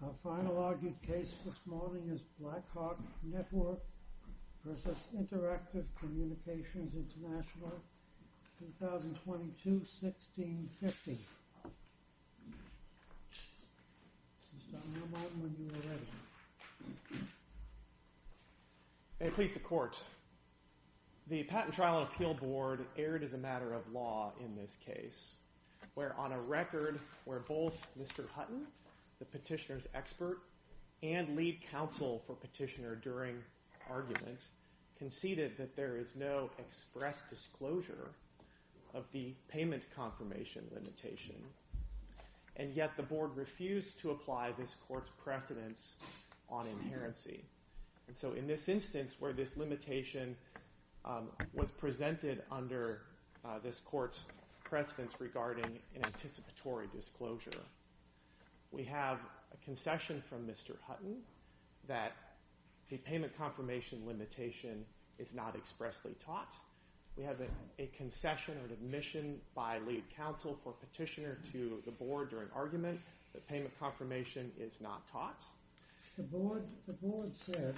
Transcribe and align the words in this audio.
Our 0.00 0.14
final 0.22 0.62
argued 0.62 0.94
case 1.02 1.34
this 1.44 1.58
morning 1.66 2.08
is 2.08 2.20
Blackhawk 2.40 3.00
Network 3.24 3.80
v. 4.64 4.70
Interactive 5.16 5.86
Communications 5.98 6.94
International, 6.94 7.82
2022-16-50. 8.78 11.18
Mr. 14.56 14.78
Amon, 15.02 15.30
when 15.40 15.52
you 15.58 15.66
are 15.74 15.82
ready. 15.90 16.08
May 19.18 19.26
it 19.26 19.34
please 19.34 19.52
the 19.52 19.58
Court. 19.58 19.98
The 21.26 21.42
Patent 21.42 21.74
Trial 21.74 21.98
and 21.98 22.06
Appeal 22.06 22.34
Board 22.34 22.86
erred 22.96 23.24
as 23.24 23.34
a 23.34 23.38
matter 23.38 23.74
of 23.74 23.92
law 23.92 24.32
in 24.38 24.54
this 24.54 24.76
case, 24.86 25.34
where 25.94 26.14
on 26.16 26.30
a 26.30 26.40
record 26.40 27.00
where 27.24 27.40
both 27.40 27.84
Mr. 28.00 28.28
Hutton, 28.28 28.68
the 29.18 29.24
petitioner's 29.24 29.86
expert, 29.94 30.38
and 31.02 31.36
lead 31.36 31.60
counsel 31.70 32.22
for 32.26 32.34
petitioner 32.34 32.96
during 32.96 33.36
argument 33.88 34.38
conceded 34.98 35.56
that 35.56 35.76
there 35.76 35.96
is 35.96 36.14
no 36.16 36.50
express 36.58 37.22
disclosure 37.30 38.10
of 38.94 39.04
the 39.12 39.32
payment 39.48 39.82
confirmation 39.94 40.64
limitation, 40.74 41.36
and 42.56 42.74
yet 42.74 42.96
the 42.96 43.02
Board 43.02 43.30
refused 43.36 44.00
to 44.00 44.10
apply 44.10 44.52
this 44.58 44.76
Court's 44.86 45.10
precedence 45.22 45.92
on 46.50 46.66
inherency. 46.66 47.40
And 48.08 48.16
so 48.16 48.32
in 48.32 48.46
this 48.46 48.68
instance 48.68 49.16
where 49.18 49.32
this 49.32 49.56
limitation 49.56 50.34
um, 51.04 51.28
was 51.54 51.70
presented 51.70 52.42
under 52.50 53.02
uh, 53.44 53.58
this 53.62 53.80
Court's 53.80 54.24
precedence 54.64 55.12
regarding 55.20 55.78
an 55.94 56.04
anticipatory 56.04 56.86
disclosure, 56.94 57.50
we 58.70 58.84
have 58.84 59.18
a 59.52 59.64
concession 59.64 60.22
from 60.28 60.46
Mr. 60.46 60.76
Hutton 60.86 61.16
that 61.86 62.12
the 62.90 62.96
payment 62.98 63.36
confirmation 63.36 64.02
limitation 64.06 64.84
is 65.18 65.34
not 65.34 65.56
expressly 65.56 66.14
taught. 66.24 66.52
We 67.16 67.24
have 67.24 67.38
a 67.78 67.86
concession 67.96 68.54
or 68.62 68.66
an 68.66 68.72
admission 68.72 69.40
by 69.54 69.78
lead 69.78 70.04
counsel 70.16 70.58
for 70.62 70.72
petitioner 70.72 71.38
to 71.52 71.82
the 71.84 71.90
Board 71.90 72.30
during 72.30 72.48
argument 72.54 73.00
that 73.32 73.46
payment 73.48 73.72
confirmation 73.80 74.52
is 74.58 74.80
not 74.80 75.02
taught. 75.10 75.40
The 76.16 76.22
Board 76.22 76.62
said 77.46 77.74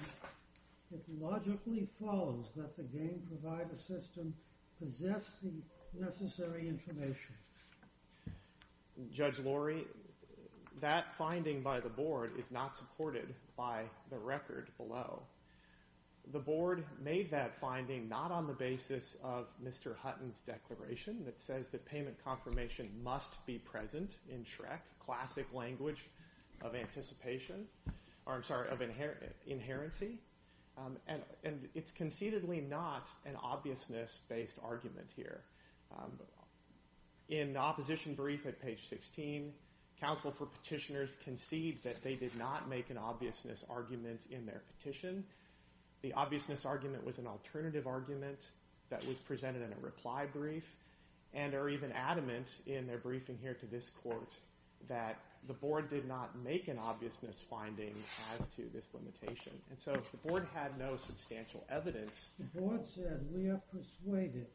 it 0.93 1.03
logically 1.19 1.87
follows 1.99 2.47
that 2.55 2.75
the 2.75 2.83
game 2.83 3.21
provider 3.27 3.75
system 3.75 4.33
possessed 4.79 5.41
the 5.41 5.51
necessary 5.99 6.67
information. 6.67 7.33
Judge 9.11 9.37
Lourie, 9.37 9.85
that 10.79 11.15
finding 11.17 11.61
by 11.61 11.79
the 11.79 11.89
Board 11.89 12.31
is 12.37 12.51
not 12.51 12.77
supported 12.77 13.33
by 13.57 13.83
the 14.09 14.17
record 14.17 14.69
below. 14.77 15.21
The 16.31 16.39
Board 16.39 16.85
made 17.03 17.31
that 17.31 17.59
finding 17.59 18.07
not 18.07 18.31
on 18.31 18.47
the 18.47 18.53
basis 18.53 19.17
of 19.23 19.47
Mr. 19.63 19.97
Hutton's 19.97 20.39
declaration 20.41 21.25
that 21.25 21.41
says 21.41 21.67
that 21.69 21.85
payment 21.85 22.15
confirmation 22.23 22.89
must 23.03 23.43
be 23.45 23.57
present 23.57 24.13
in 24.29 24.43
SHREC, 24.43 24.79
classic 25.03 25.47
language 25.53 26.09
of 26.61 26.75
anticipation, 26.75 27.65
or 28.25 28.35
I'm 28.35 28.43
sorry, 28.43 28.69
of 28.69 28.79
inherency, 28.79 30.17
um, 30.77 30.97
and 31.43 31.67
it's 31.73 31.91
concededly 31.91 32.61
not 32.61 33.09
an 33.25 33.35
obviousness-based 33.41 34.57
argument 34.63 35.07
here. 35.15 35.41
Um, 35.97 36.11
in 37.29 37.53
the 37.53 37.59
opposition 37.59 38.13
brief 38.13 38.45
at 38.45 38.61
page 38.61 38.87
16, 38.89 39.51
counsel 40.01 40.31
for 40.31 40.47
petitioners 40.47 41.11
concede 41.23 41.81
that 41.83 42.03
they 42.03 42.15
did 42.15 42.35
not 42.35 42.67
make 42.67 42.89
an 42.89 42.97
obviousness 42.97 43.63
argument 43.69 44.21
in 44.31 44.45
their 44.45 44.61
petition. 44.77 45.23
The 46.01 46.13
obviousness 46.13 46.65
argument 46.65 47.05
was 47.05 47.19
an 47.19 47.27
alternative 47.27 47.87
argument 47.87 48.39
that 48.89 49.05
was 49.05 49.17
presented 49.17 49.61
in 49.61 49.71
a 49.71 49.85
reply 49.85 50.25
brief, 50.25 50.65
and 51.33 51.53
are 51.53 51.69
even 51.69 51.91
adamant 51.93 52.47
in 52.65 52.87
their 52.87 52.97
briefing 52.97 53.37
here 53.41 53.53
to 53.53 53.65
this 53.67 53.89
Court 54.03 54.29
that 54.89 55.17
the 55.47 55.53
Board 55.53 55.89
did 55.89 56.07
not 56.07 56.37
make 56.43 56.67
an 56.67 56.77
obviousness 56.77 57.41
finding 57.49 57.93
as 58.37 58.47
to 58.49 58.63
this 58.73 58.89
limitation. 58.93 59.53
And 59.69 59.79
so 59.79 59.93
if 59.93 60.11
the 60.11 60.17
Board 60.27 60.47
had 60.53 60.77
no 60.77 60.97
substantial 60.97 61.63
evidence. 61.69 62.27
The 62.37 62.59
Board 62.59 62.81
said 62.95 63.25
we 63.31 63.47
are 63.47 63.61
persuaded 63.71 64.47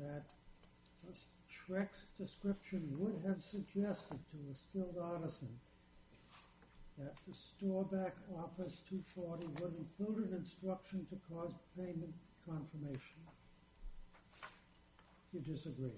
that 0.00 0.22
SHREC's 1.66 2.06
description 2.18 2.82
would 2.98 3.22
have 3.26 3.42
suggested 3.42 4.18
to 4.30 4.38
a 4.50 4.54
skilled 4.54 4.96
artisan 5.00 5.48
that 6.98 7.14
the 7.26 7.34
store 7.34 7.84
back 7.84 8.14
office 8.36 8.82
240 8.88 9.46
would 9.60 9.74
include 9.76 10.30
an 10.30 10.36
instruction 10.36 11.06
to 11.10 11.16
cause 11.32 11.52
payment 11.76 12.14
confirmation. 12.46 13.20
You 15.32 15.40
disagree? 15.40 15.90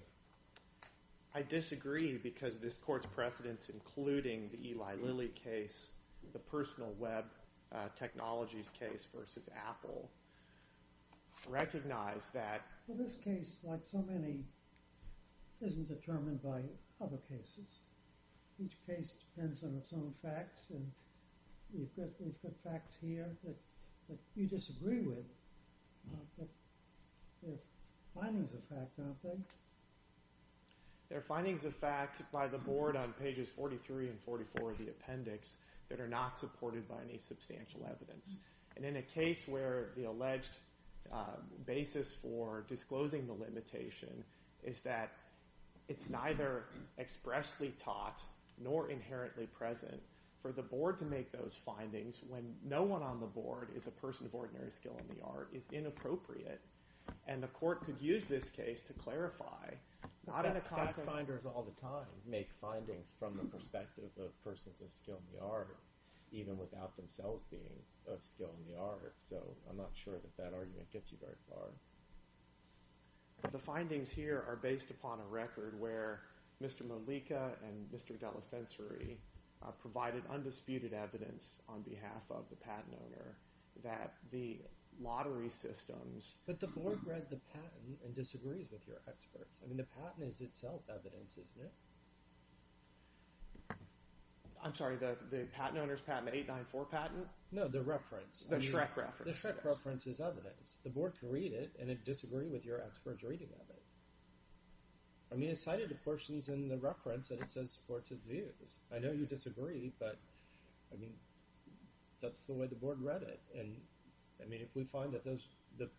I 1.35 1.43
disagree 1.43 2.17
because 2.17 2.57
this 2.57 2.77
Court's 2.77 3.05
precedents, 3.05 3.69
including 3.71 4.49
the 4.51 4.69
Eli 4.69 4.95
Lilly 5.03 5.31
case, 5.43 5.91
the 6.33 6.39
personal 6.39 6.93
web 6.97 7.25
uh, 7.71 7.89
technologies 7.95 8.71
case 8.77 9.07
versus 9.15 9.47
Apple, 9.69 10.09
recognize 11.47 12.23
that... 12.33 12.61
Well, 12.87 12.97
this 12.97 13.15
case, 13.15 13.59
like 13.63 13.81
so 13.83 14.03
many, 14.09 14.39
isn't 15.61 15.87
determined 15.87 16.41
by 16.43 16.61
other 17.01 17.17
cases. 17.29 17.81
Each 18.59 18.73
case 18.87 19.13
depends 19.35 19.63
on 19.63 19.75
its 19.75 19.93
own 19.93 20.13
facts, 20.21 20.61
and 20.69 20.91
we've 21.73 21.95
got 21.95 22.51
facts 22.63 22.93
here 23.01 23.27
that 23.43 24.17
you 24.35 24.47
disagree 24.47 25.01
with, 25.01 25.25
but 26.37 26.47
they're 27.43 27.57
findings 28.15 28.53
of 28.53 28.63
fact, 28.69 28.91
aren't 28.99 29.21
they? 29.23 29.37
They're 31.09 31.21
findings 31.21 31.63
of 31.65 31.75
fact 31.75 32.21
by 32.31 32.47
the 32.47 32.57
Board 32.57 32.95
on 32.95 33.13
pages 33.13 33.47
43 33.49 34.09
and 34.09 34.19
44 34.25 34.71
of 34.71 34.77
the 34.77 34.89
appendix 34.89 35.55
that 35.89 36.01
are 36.01 36.07
not 36.07 36.37
supported 36.37 36.87
by 36.87 36.95
any 37.07 37.17
substantial 37.17 37.81
evidence. 37.85 38.35
And 38.75 38.85
in 38.85 38.97
a 38.97 39.01
case 39.01 39.41
where 39.47 39.89
the 39.95 40.05
alleged 40.05 40.57
uh, 41.11 41.37
basis 41.65 42.09
for 42.21 42.65
disclosing 42.67 43.25
the 43.25 43.33
limitation 43.33 44.23
is 44.63 44.81
that 44.81 45.11
it's 45.87 46.09
neither 46.09 46.65
expressly 46.99 47.73
taught 47.83 48.21
nor 48.61 48.89
inherently 48.89 49.45
present, 49.45 50.01
for 50.41 50.51
the 50.51 50.61
Board 50.61 50.97
to 50.99 51.05
make 51.05 51.31
those 51.31 51.55
findings 51.65 52.21
when 52.27 52.43
no 52.63 52.83
one 52.83 53.03
on 53.03 53.19
the 53.19 53.25
Board 53.25 53.69
is 53.75 53.87
a 53.87 53.91
person 53.91 54.25
of 54.25 54.35
ordinary 54.35 54.71
skill 54.71 54.97
in 54.99 55.15
the 55.15 55.23
art 55.23 55.49
is 55.53 55.63
inappropriate. 55.71 56.61
And 57.27 57.41
the 57.41 57.47
Court 57.47 57.85
could 57.85 57.99
use 58.01 58.25
this 58.25 58.49
case 58.49 58.81
to 58.83 58.93
clarify, 58.93 59.73
not 60.27 60.45
in 60.45 60.55
a 60.57 60.61
context... 60.61 61.01
Fact-finders 61.01 61.45
all 61.45 61.63
the 61.63 61.81
time 61.81 62.07
make 62.25 62.49
findings 62.61 63.11
from 63.19 63.37
the 63.37 63.45
perspective 63.45 64.09
of 64.19 64.43
persons 64.43 64.81
of 64.81 64.91
skill 64.91 65.19
in 65.31 65.39
the 65.39 65.45
art, 65.45 65.77
even 66.31 66.57
without 66.57 66.95
themselves 66.97 67.43
being 67.49 67.79
of 68.11 68.23
skill 68.23 68.51
in 68.59 68.73
the 68.73 68.79
art. 68.79 69.15
So 69.29 69.37
I'm 69.69 69.77
not 69.77 69.91
sure 69.93 70.15
that 70.15 70.37
that 70.37 70.55
argument 70.55 70.91
gets 70.91 71.11
you 71.11 71.17
very 71.21 71.39
far. 71.49 71.69
The 73.51 73.59
findings 73.59 74.09
here 74.09 74.43
are 74.47 74.55
based 74.55 74.89
upon 74.89 75.19
a 75.19 75.27
record 75.31 75.79
where 75.79 76.21
Mr. 76.61 76.87
Malika 76.87 77.51
and 77.63 77.85
Mr. 77.91 78.19
Della 78.19 78.41
Sensory 78.41 79.17
uh, 79.63 79.71
provided 79.71 80.23
undisputed 80.31 80.93
evidence 80.93 81.55
on 81.69 81.81
behalf 81.81 82.23
of 82.29 82.49
the 82.49 82.55
patent 82.55 82.95
owner 83.05 83.37
that 83.83 84.15
the 84.31 84.59
lottery 84.99 85.49
systems... 85.49 86.35
But 86.45 86.59
the 86.59 86.67
Board 86.67 86.99
read 87.05 87.29
the 87.29 87.39
patent 87.53 87.99
and 88.03 88.13
disagrees 88.13 88.67
with 88.71 88.87
your 88.87 88.97
experts. 89.07 89.59
I 89.63 89.67
mean, 89.67 89.77
the 89.77 89.87
patent 90.01 90.27
is 90.27 90.41
itself 90.41 90.81
evidence, 90.89 91.33
isn't 91.33 91.61
it? 91.61 91.71
I'm 94.67 94.75
sorry, 94.75 94.97
the 94.97 95.45
patent 95.55 95.79
owner's 95.79 96.01
patent, 96.01 96.25
the 96.25 96.35
894 96.35 96.85
patent? 96.85 97.27
No, 97.53 97.69
the 97.69 97.81
reference. 97.81 98.45
The 98.49 98.57
Shrek 98.57 98.97
reference. 98.97 99.39
The 99.41 99.47
Shrek 99.47 99.63
reference 99.63 100.05
is 100.07 100.19
evidence. 100.19 100.75
The 100.83 100.89
Board 100.89 101.13
can 101.17 101.29
read 101.29 101.53
it 101.53 101.71
and 101.79 101.89
it 101.89 102.03
disagree 102.03 102.47
with 102.47 102.65
your 102.65 102.81
experts' 102.81 103.23
reading 103.23 103.47
of 103.61 103.69
it. 103.69 103.81
I 105.31 105.35
mean, 105.35 105.49
it 105.49 105.57
cited 105.57 105.87
the 105.87 105.95
portions 105.95 106.49
in 106.49 106.67
the 106.67 106.77
reference 106.77 107.29
that 107.29 107.39
it 107.39 107.49
says 107.49 107.71
supports 107.71 108.11
its 108.11 108.25
views. 108.25 108.79
I 108.93 108.99
know 108.99 109.11
you 109.13 109.25
disagree, 109.25 109.93
but, 109.99 110.17
I 110.93 110.97
mean, 110.99 111.13
that's 112.21 112.41
the 112.41 112.53
way 112.53 112.67
the 112.67 112.75
Board 112.75 113.01
read 113.01 113.21
it. 113.21 113.39
And, 113.57 113.73
I 114.43 114.49
mean, 114.49 114.59
if 114.61 114.75
we 114.75 114.83
find 114.83 115.13
that 115.13 115.23
those 115.23 115.47
the 115.77 115.89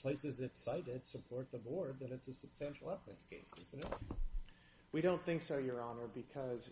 places 0.00 0.38
it 0.38 0.56
cited 0.56 1.04
support 1.04 1.50
the 1.50 1.58
Board, 1.58 1.96
then 2.00 2.10
it's 2.12 2.28
a 2.28 2.32
substantial 2.32 2.88
evidence 2.90 3.24
case, 3.28 3.50
isn't 3.62 3.84
it? 3.84 3.92
We 4.92 5.00
don't 5.00 5.24
think 5.26 5.42
so, 5.42 5.58
Your 5.58 5.82
Honor, 5.82 6.08
because 6.14 6.70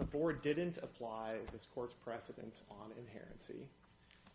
the 0.00 0.06
Board 0.06 0.40
didn't 0.40 0.78
apply 0.82 1.34
this 1.52 1.66
Court's 1.74 1.94
precedence 2.02 2.62
on 2.70 2.90
inherency. 2.98 3.66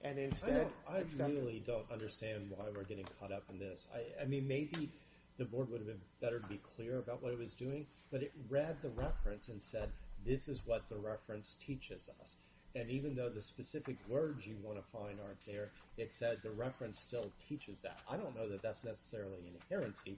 And 0.04 0.20
instead... 0.20 0.68
I 0.88 1.02
really 1.18 1.64
don't 1.66 1.92
understand 1.92 2.52
why 2.56 2.66
we're 2.76 2.84
getting 2.84 3.08
caught 3.20 3.32
up 3.32 3.44
in 3.52 3.58
this. 3.58 3.88
I 4.22 4.26
mean, 4.26 4.48
maybe 4.48 4.92
the 5.40 5.46
Board 5.46 5.72
would 5.72 5.80
have 5.80 5.88
been 5.88 6.02
better 6.22 6.40
to 6.40 6.48
be 6.48 6.60
clear 6.76 7.00
about 7.00 7.24
what 7.24 7.34
it 7.34 7.40
was 7.40 7.56
doing, 7.56 7.88
but 8.12 8.22
it 8.22 8.32
read 8.48 8.76
the 8.84 8.90
reference 8.90 9.48
and 9.48 9.62
said, 9.62 9.90
this 10.24 10.48
is 10.48 10.62
what 10.68 10.88
the 10.88 10.98
reference 10.98 11.58
teaches 11.60 12.12
us. 12.22 12.36
And 12.76 12.92
even 12.92 13.16
though 13.16 13.30
the 13.30 13.42
specific 13.42 13.98
words 14.08 14.46
you 14.46 14.58
want 14.64 14.78
to 14.78 14.84
find 14.92 15.18
aren't 15.26 15.44
there, 15.48 15.72
it 15.98 16.14
said 16.14 16.38
the 16.44 16.52
reference 16.52 17.00
still 17.00 17.32
teaches 17.50 17.82
that. 17.82 17.98
I 18.08 18.18
don't 18.18 18.36
know 18.36 18.48
that 18.50 18.62
that's 18.62 18.84
necessarily 18.84 19.40
inherency. 19.72 20.18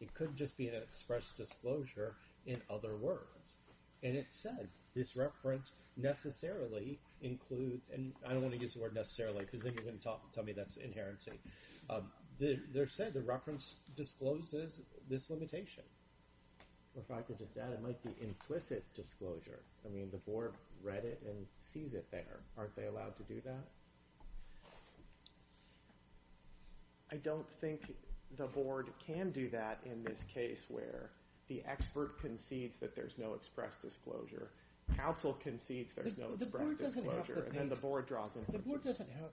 It 0.00 0.14
could 0.14 0.36
just 0.36 0.56
be 0.56 0.68
an 0.68 0.76
express 0.76 1.32
disclosure 1.36 2.14
in 2.46 2.60
other 2.70 2.94
words. 2.94 3.56
And 4.04 4.16
it 4.16 4.26
said 4.28 4.68
this 4.94 5.16
reference 5.16 5.72
necessarily 5.96 6.98
includes, 7.20 7.88
and 7.92 8.12
I 8.26 8.32
don't 8.32 8.42
want 8.42 8.54
to 8.54 8.60
use 8.60 8.74
the 8.74 8.80
word 8.80 8.94
necessarily 8.94 9.40
because 9.40 9.60
then 9.60 9.74
you're 9.74 9.84
going 9.84 9.98
to 9.98 10.08
tell 10.34 10.44
me 10.44 10.52
that's 10.52 10.76
inherency. 10.76 11.38
Um, 11.90 12.10
they 12.38 12.58
said 12.88 13.14
the 13.14 13.22
reference 13.22 13.76
discloses 13.96 14.80
this 15.08 15.30
limitation. 15.30 15.84
Or 16.96 17.02
if 17.02 17.10
I 17.10 17.22
could 17.22 17.38
just 17.38 17.56
add, 17.56 17.72
it 17.72 17.82
might 17.82 18.02
be 18.02 18.10
implicit 18.22 18.84
disclosure. 18.94 19.60
I 19.84 19.88
mean, 19.88 20.10
the 20.10 20.18
board 20.18 20.54
read 20.82 21.04
it 21.04 21.22
and 21.26 21.46
sees 21.56 21.94
it 21.94 22.06
there. 22.10 22.40
Aren't 22.56 22.74
they 22.76 22.86
allowed 22.86 23.16
to 23.16 23.22
do 23.24 23.40
that? 23.44 23.64
I 27.12 27.16
don't 27.16 27.48
think 27.60 27.94
the 28.36 28.46
board 28.46 28.90
can 29.04 29.30
do 29.30 29.48
that 29.50 29.78
in 29.84 30.02
this 30.02 30.24
case 30.32 30.64
where 30.68 31.10
the 31.48 31.62
expert 31.66 32.20
concedes 32.20 32.76
that 32.76 32.96
there's 32.96 33.18
no 33.18 33.34
express 33.34 33.76
disclosure. 33.76 34.50
Counsel 34.96 35.34
concedes 35.42 35.94
there's 35.94 36.18
no 36.18 36.34
express 36.34 36.72
disclosure, 36.74 37.44
and 37.48 37.58
then 37.58 37.68
the 37.68 37.76
board 37.76 38.06
draws 38.06 38.36
inferences. 38.36 38.52
The 38.52 38.68
board 38.68 38.84
doesn't 38.84 39.10
have, 39.10 39.30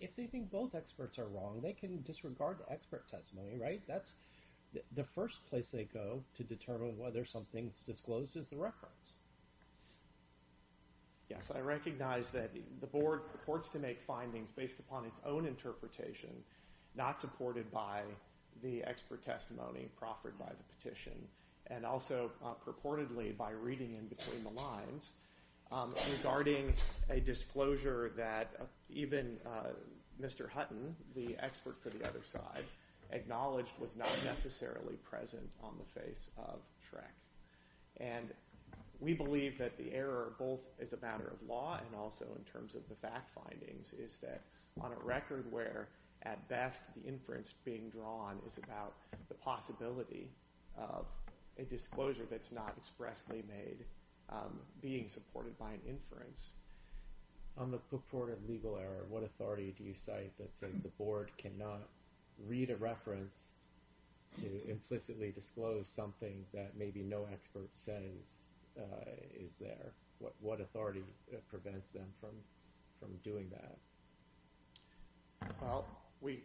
if 0.00 0.16
they 0.16 0.26
think 0.26 0.50
both 0.50 0.74
experts 0.74 1.18
are 1.18 1.26
wrong, 1.26 1.60
they 1.62 1.72
can 1.72 2.02
disregard 2.02 2.58
the 2.58 2.72
expert 2.72 3.08
testimony, 3.08 3.56
right? 3.60 3.82
That's 3.86 4.14
the 4.96 5.04
first 5.04 5.46
place 5.48 5.68
they 5.68 5.84
go 5.84 6.22
to 6.36 6.42
determine 6.42 6.98
whether 6.98 7.24
something's 7.24 7.80
disclosed 7.80 8.36
is 8.36 8.48
the 8.48 8.56
reference. 8.56 9.14
Yes, 11.28 11.50
I 11.54 11.60
recognize 11.60 12.30
that 12.30 12.50
the 12.80 12.86
board 12.86 13.22
purports 13.30 13.68
to 13.70 13.78
make 13.78 14.02
findings 14.02 14.50
based 14.52 14.78
upon 14.78 15.06
its 15.06 15.20
own 15.24 15.46
interpretation, 15.46 16.30
not 16.96 17.20
supported 17.20 17.70
by 17.70 18.02
the 18.62 18.82
expert 18.84 19.24
testimony 19.24 19.88
proffered 19.98 20.38
by 20.38 20.50
the 20.50 20.74
petition, 20.76 21.12
and 21.68 21.84
also 21.84 22.30
uh, 22.44 22.52
purportedly 22.66 23.36
by 23.36 23.50
reading 23.50 23.94
in 23.94 24.06
between 24.06 24.42
the 24.42 24.60
lines 24.60 25.12
um, 25.72 25.94
regarding 26.10 26.72
a 27.10 27.20
disclosure 27.20 28.12
that 28.16 28.54
uh, 28.60 28.64
even 28.90 29.36
uh, 29.46 29.70
Mr. 30.22 30.48
Hutton, 30.48 30.94
the 31.16 31.36
expert 31.40 31.76
for 31.82 31.90
the 31.90 32.06
other 32.06 32.22
side, 32.22 32.64
acknowledged 33.10 33.72
was 33.80 33.96
not 33.96 34.10
necessarily 34.24 34.94
present 35.08 35.48
on 35.62 35.74
the 35.78 36.00
face 36.00 36.30
of 36.38 36.60
Shrek. 36.82 37.12
And 37.98 38.30
we 39.00 39.12
believe 39.12 39.58
that 39.58 39.76
the 39.76 39.92
error, 39.92 40.32
both 40.38 40.60
as 40.80 40.92
a 40.92 40.98
matter 40.98 41.26
of 41.26 41.48
law 41.48 41.78
and 41.78 42.00
also 42.00 42.24
in 42.36 42.44
terms 42.44 42.74
of 42.74 42.82
the 42.88 42.94
fact 42.94 43.30
findings, 43.34 43.92
is 43.92 44.16
that 44.18 44.42
on 44.80 44.92
a 44.92 45.04
record 45.04 45.50
where, 45.50 45.88
at 46.22 46.46
best, 46.48 46.82
the 46.96 47.08
inference 47.08 47.54
being 47.64 47.90
drawn 47.90 48.38
is 48.46 48.58
about 48.58 48.94
the 49.28 49.34
possibility 49.34 50.30
of 50.76 51.06
a 51.58 51.62
disclosure 51.62 52.26
that's 52.30 52.52
not 52.52 52.74
expressly 52.76 53.42
made 53.48 53.84
um, 54.30 54.60
being 54.80 55.08
supported 55.08 55.58
by 55.58 55.70
an 55.70 55.80
inference. 55.88 56.50
On 57.56 57.70
the 57.70 57.78
purported 57.78 58.38
legal 58.48 58.76
error, 58.76 59.04
what 59.08 59.22
authority 59.22 59.74
do 59.78 59.84
you 59.84 59.94
cite 59.94 60.36
that 60.38 60.54
says 60.54 60.82
the 60.82 60.88
board 60.88 61.30
cannot 61.38 61.82
read 62.46 62.70
a 62.70 62.76
reference 62.76 63.48
to 64.36 64.68
implicitly 64.68 65.30
disclose 65.30 65.86
something 65.88 66.44
that 66.52 66.72
maybe 66.76 67.02
no 67.02 67.28
expert 67.32 67.68
says 67.72 68.38
uh, 68.76 69.10
is 69.38 69.56
there? 69.58 69.92
What 70.40 70.60
authority 70.60 71.04
uh, 71.32 71.36
prevents 71.48 71.90
them 71.90 72.06
from 72.20 72.30
doing 73.22 73.50
that? 73.50 73.76
Well, 75.60 75.84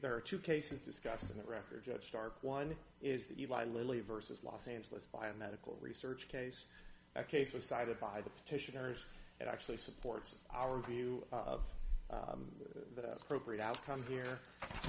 there 0.02 0.14
are 0.14 0.22
two 0.22 0.40
cases 0.40 0.80
discussed 0.80 1.26
in 1.32 1.38
the 1.38 1.50
record, 1.50 1.84
Judge 1.86 2.08
Stark. 2.08 2.36
One 2.42 2.76
is 3.02 3.28
the 3.28 3.42
Eli 3.42 3.66
Lilly 3.66 4.02
v. 4.02 4.14
Los 4.44 4.68
Angeles 4.68 5.04
Biomedical 5.14 5.76
Research 5.82 6.28
case. 6.30 6.66
That 7.16 7.30
case 7.30 7.54
was 7.54 7.64
cited 7.64 8.00
by 8.00 8.22
the 8.24 8.30
petitioners. 8.30 8.98
It 9.40 9.48
actually 9.48 9.78
supports 9.78 10.36
our 10.54 10.80
view 10.80 11.24
of 11.32 11.62
um, 12.12 12.46
the 12.96 13.14
appropriate 13.14 13.62
outcome 13.62 14.04
here. 14.10 14.40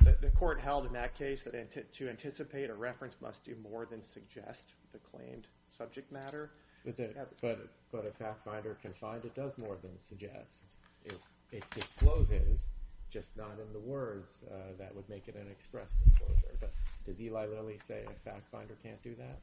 The 0.02 0.30
court 0.30 0.60
held 0.60 0.86
in 0.86 0.92
that 0.94 1.16
case 1.16 1.42
that 1.44 1.92
to 1.94 2.08
anticipate 2.08 2.70
a 2.70 2.74
reference 2.74 3.14
must 3.20 3.44
do 3.44 3.54
more 3.62 3.86
than 3.86 4.02
suggest 4.02 4.72
the 4.92 4.98
claimed 4.98 5.46
subject 5.76 6.10
matter. 6.10 6.50
But 6.84 8.06
a 8.06 8.10
fact 8.10 8.42
finder 8.42 8.76
can 8.82 8.92
find 8.92 9.24
it 9.24 9.34
does 9.34 9.58
more 9.58 9.76
than 9.82 9.98
suggest. 9.98 10.74
It 11.52 11.64
discloses, 11.70 12.68
just 13.10 13.36
not 13.36 13.58
in 13.64 13.72
the 13.72 13.78
words 13.78 14.44
uh, 14.50 14.54
that 14.78 14.94
would 14.94 15.08
make 15.08 15.28
it 15.28 15.34
an 15.34 15.48
express 15.50 15.92
disclosure. 16.02 16.56
But 16.60 16.72
does 17.04 17.20
Eli 17.20 17.46
Lilly 17.46 17.78
say 17.78 18.04
a 18.06 18.30
fact 18.30 18.48
finder 18.50 18.76
can't 18.82 19.02
do 19.02 19.14
that? 19.16 19.38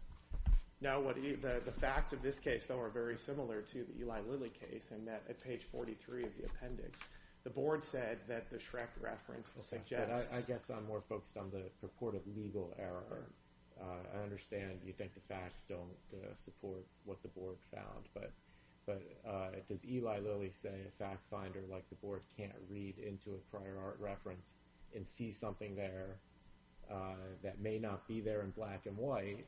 No. 0.81 1.12
The 1.12 1.72
facts 1.72 2.14
of 2.14 2.22
this 2.22 2.40
case, 2.40 2.66
though, 2.66 2.80
are 2.80 2.90
very 2.90 3.18
similar 3.18 3.62
to 3.62 3.78
the 3.84 4.02
Eli 4.02 4.22
Lilly 4.28 4.50
case 4.50 4.92
in 4.92 5.06
that 5.06 5.24
at 5.30 5.44
page 5.44 5.64
43 5.72 6.24
of 6.24 6.30
the 6.38 6.46
appendix, 6.46 7.00
the 7.44 7.50
board 7.50 7.84
said 7.84 8.19
that 8.28 8.50
the 8.50 8.58
Shrek 8.58 8.90
reference 9.00 9.50
suggests... 9.60 10.28
I 10.34 10.42
guess 10.42 10.69
I'm 10.69 10.86
more 10.88 11.02
focused 11.08 11.38
on 11.38 11.50
the 11.52 11.64
purported 11.81 12.22
legal 12.36 12.74
error. 12.80 13.28
Uh, 13.80 14.18
I 14.18 14.24
understand 14.24 14.80
you 14.86 14.94
think 14.94 15.14
the 15.14 15.34
facts 15.34 15.66
don't 15.68 15.96
uh, 16.14 16.34
support 16.36 16.86
what 17.06 17.22
the 17.22 17.30
board 17.30 17.58
found. 17.74 18.06
But 18.14 18.31
Uh, 18.88 19.50
does 19.68 19.86
Eli 19.86 20.19
Lilly 20.19 20.51
say 20.51 20.74
a 20.88 21.04
fact 21.04 21.25
finder 21.30 21.62
like 21.69 21.88
the 21.89 21.95
board 21.95 22.22
can't 22.38 22.54
read 22.69 22.95
into 23.00 23.31
a 23.31 23.56
prior 23.56 23.75
art 23.84 23.98
reference 24.00 24.56
and 24.95 25.06
see 25.06 25.31
something 25.31 25.75
there 25.75 26.18
uh, 26.89 27.16
that 27.44 27.60
may 27.60 27.78
not 27.78 28.07
be 28.07 28.22
there 28.22 28.42
in 28.42 28.51
black 28.51 28.86
and 28.86 28.98
white, 28.98 29.45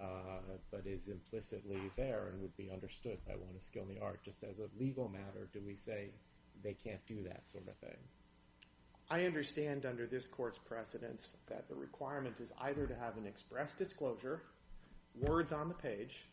uh, 0.00 0.40
but 0.70 0.86
is 0.86 1.08
implicitly 1.08 1.90
there 1.96 2.28
and 2.32 2.40
would 2.40 2.56
be 2.56 2.70
understood 2.72 3.18
by 3.26 3.34
one 3.34 3.54
of 3.54 3.62
skill 3.62 3.82
in 3.88 3.94
the 3.94 4.00
art? 4.00 4.20
Just 4.24 4.42
as 4.44 4.58
a 4.58 4.82
legal 4.82 5.08
matter, 5.08 5.48
do 5.52 5.60
we 5.66 5.74
say 5.74 6.08
they 6.62 6.72
can't 6.72 7.04
do 7.06 7.22
that 7.24 7.42
sort 7.50 7.68
of 7.68 7.76
thing? 7.76 7.98
I 9.10 9.24
understand 9.24 9.84
under 9.84 10.06
this 10.06 10.26
court's 10.26 10.58
precedence 10.58 11.30
that 11.48 11.68
the 11.68 11.74
requirement 11.74 12.36
is 12.40 12.52
either 12.60 12.86
to 12.86 12.94
have 12.94 13.16
an 13.18 13.26
express 13.26 13.72
disclosure, 13.72 14.42
words 15.20 15.52
on 15.52 15.68
the 15.68 15.74
page, 15.74 16.24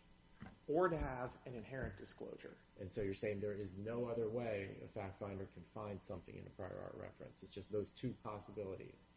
or 0.67 0.89
to 0.89 0.97
have 0.97 1.29
an 1.45 1.53
inherent 1.55 1.97
disclosure. 1.97 2.55
And 2.79 2.91
so 2.91 3.01
you're 3.01 3.13
saying 3.13 3.39
there 3.39 3.53
is 3.53 3.69
no 3.83 4.05
other 4.05 4.29
way 4.29 4.67
a 4.83 4.99
fact 4.99 5.19
finder 5.19 5.47
can 5.53 5.63
find 5.73 6.01
something 6.01 6.35
in 6.35 6.43
a 6.45 6.49
prior 6.51 6.77
art 6.83 6.95
reference. 6.99 7.41
It's 7.41 7.51
just 7.51 7.71
those 7.71 7.91
two 7.91 8.13
possibilities. 8.23 9.11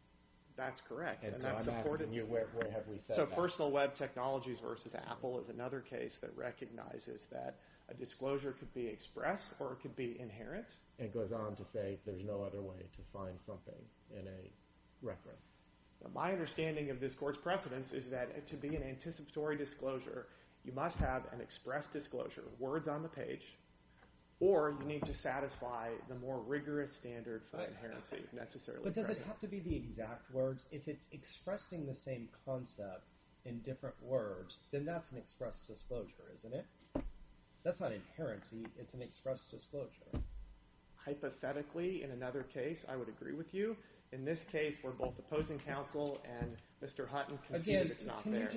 That's 0.57 0.81
correct. 0.81 1.23
And 1.23 1.37
so 1.37 1.47
I'm 1.47 1.69
asking 1.69 2.13
you, 2.13 2.25
where 2.25 2.47
have 2.71 2.87
we 2.87 2.97
said 2.97 3.17
that? 3.17 3.29
So 3.29 3.35
Personal 3.35 3.71
Web 3.71 3.95
Technologies 3.95 4.59
versus 4.59 4.93
Apple 4.95 5.39
is 5.39 5.49
another 5.49 5.79
case 5.79 6.17
that 6.17 6.35
recognizes 6.35 7.25
that 7.31 7.57
a 7.89 7.93
disclosure 7.93 8.51
could 8.51 8.73
be 8.73 8.87
express 8.87 9.53
or 9.59 9.73
it 9.73 9.81
could 9.81 9.95
be 9.95 10.17
inherent. 10.19 10.67
It 10.99 11.13
goes 11.13 11.31
on 11.31 11.55
to 11.55 11.65
say 11.65 11.99
there's 12.05 12.23
no 12.23 12.43
other 12.43 12.61
way 12.61 12.77
to 12.77 13.01
find 13.17 13.39
something 13.39 13.73
in 14.11 14.27
a 14.27 14.51
reference. 15.01 15.53
My 16.13 16.31
understanding 16.31 16.89
of 16.89 16.99
this 16.99 17.13
court's 17.13 17.37
precedence 17.37 17.93
is 17.93 18.09
that 18.09 18.47
to 18.47 18.55
be 18.55 18.75
an 18.75 18.83
anticipatory 18.83 19.55
disclosure, 19.55 20.27
you 20.63 20.73
must 20.73 20.97
have 20.97 21.23
an 21.33 21.41
express 21.41 21.87
disclosure, 21.87 22.43
words 22.59 22.87
on 22.87 23.01
the 23.01 23.09
page, 23.09 23.57
or 24.39 24.75
you 24.79 24.85
need 24.87 25.05
to 25.05 25.13
satisfy 25.13 25.89
the 26.09 26.15
more 26.15 26.39
rigorous 26.39 26.91
standard 26.91 27.43
for 27.49 27.57
inherency 27.57 28.21
necessarily. 28.33 28.83
But 28.83 28.93
does 28.93 29.09
it 29.09 29.21
have 29.27 29.39
to 29.39 29.47
be 29.47 29.59
the 29.59 29.75
exact 29.75 30.31
words? 30.33 30.65
If 30.71 30.87
it's 30.87 31.07
expressing 31.11 31.85
the 31.85 31.95
same 31.95 32.27
concept 32.45 33.05
in 33.45 33.59
different 33.59 33.95
words, 34.01 34.59
then 34.71 34.85
that's 34.85 35.11
an 35.11 35.17
express 35.17 35.63
disclosure, 35.67 36.31
isn't 36.35 36.53
it? 36.53 36.65
That's 37.63 37.79
not 37.79 37.91
inherency. 37.91 38.65
It's 38.79 38.95
an 38.95 39.01
express 39.01 39.45
disclosure. 39.45 40.21
Hypothetically, 41.05 42.03
in 42.03 42.11
another 42.11 42.43
case, 42.43 42.85
I 42.87 42.95
would 42.95 43.09
agree 43.09 43.33
with 43.33 43.53
you. 43.53 43.75
In 44.11 44.25
this 44.25 44.43
case, 44.51 44.75
where 44.81 44.93
both 44.93 45.17
opposing 45.17 45.57
counsel 45.59 46.21
and 46.39 46.57
Mr. 46.83 47.07
Hutton 47.07 47.39
concede 47.47 47.91
it's 47.91 48.05
not 48.05 48.23
there. 48.25 48.49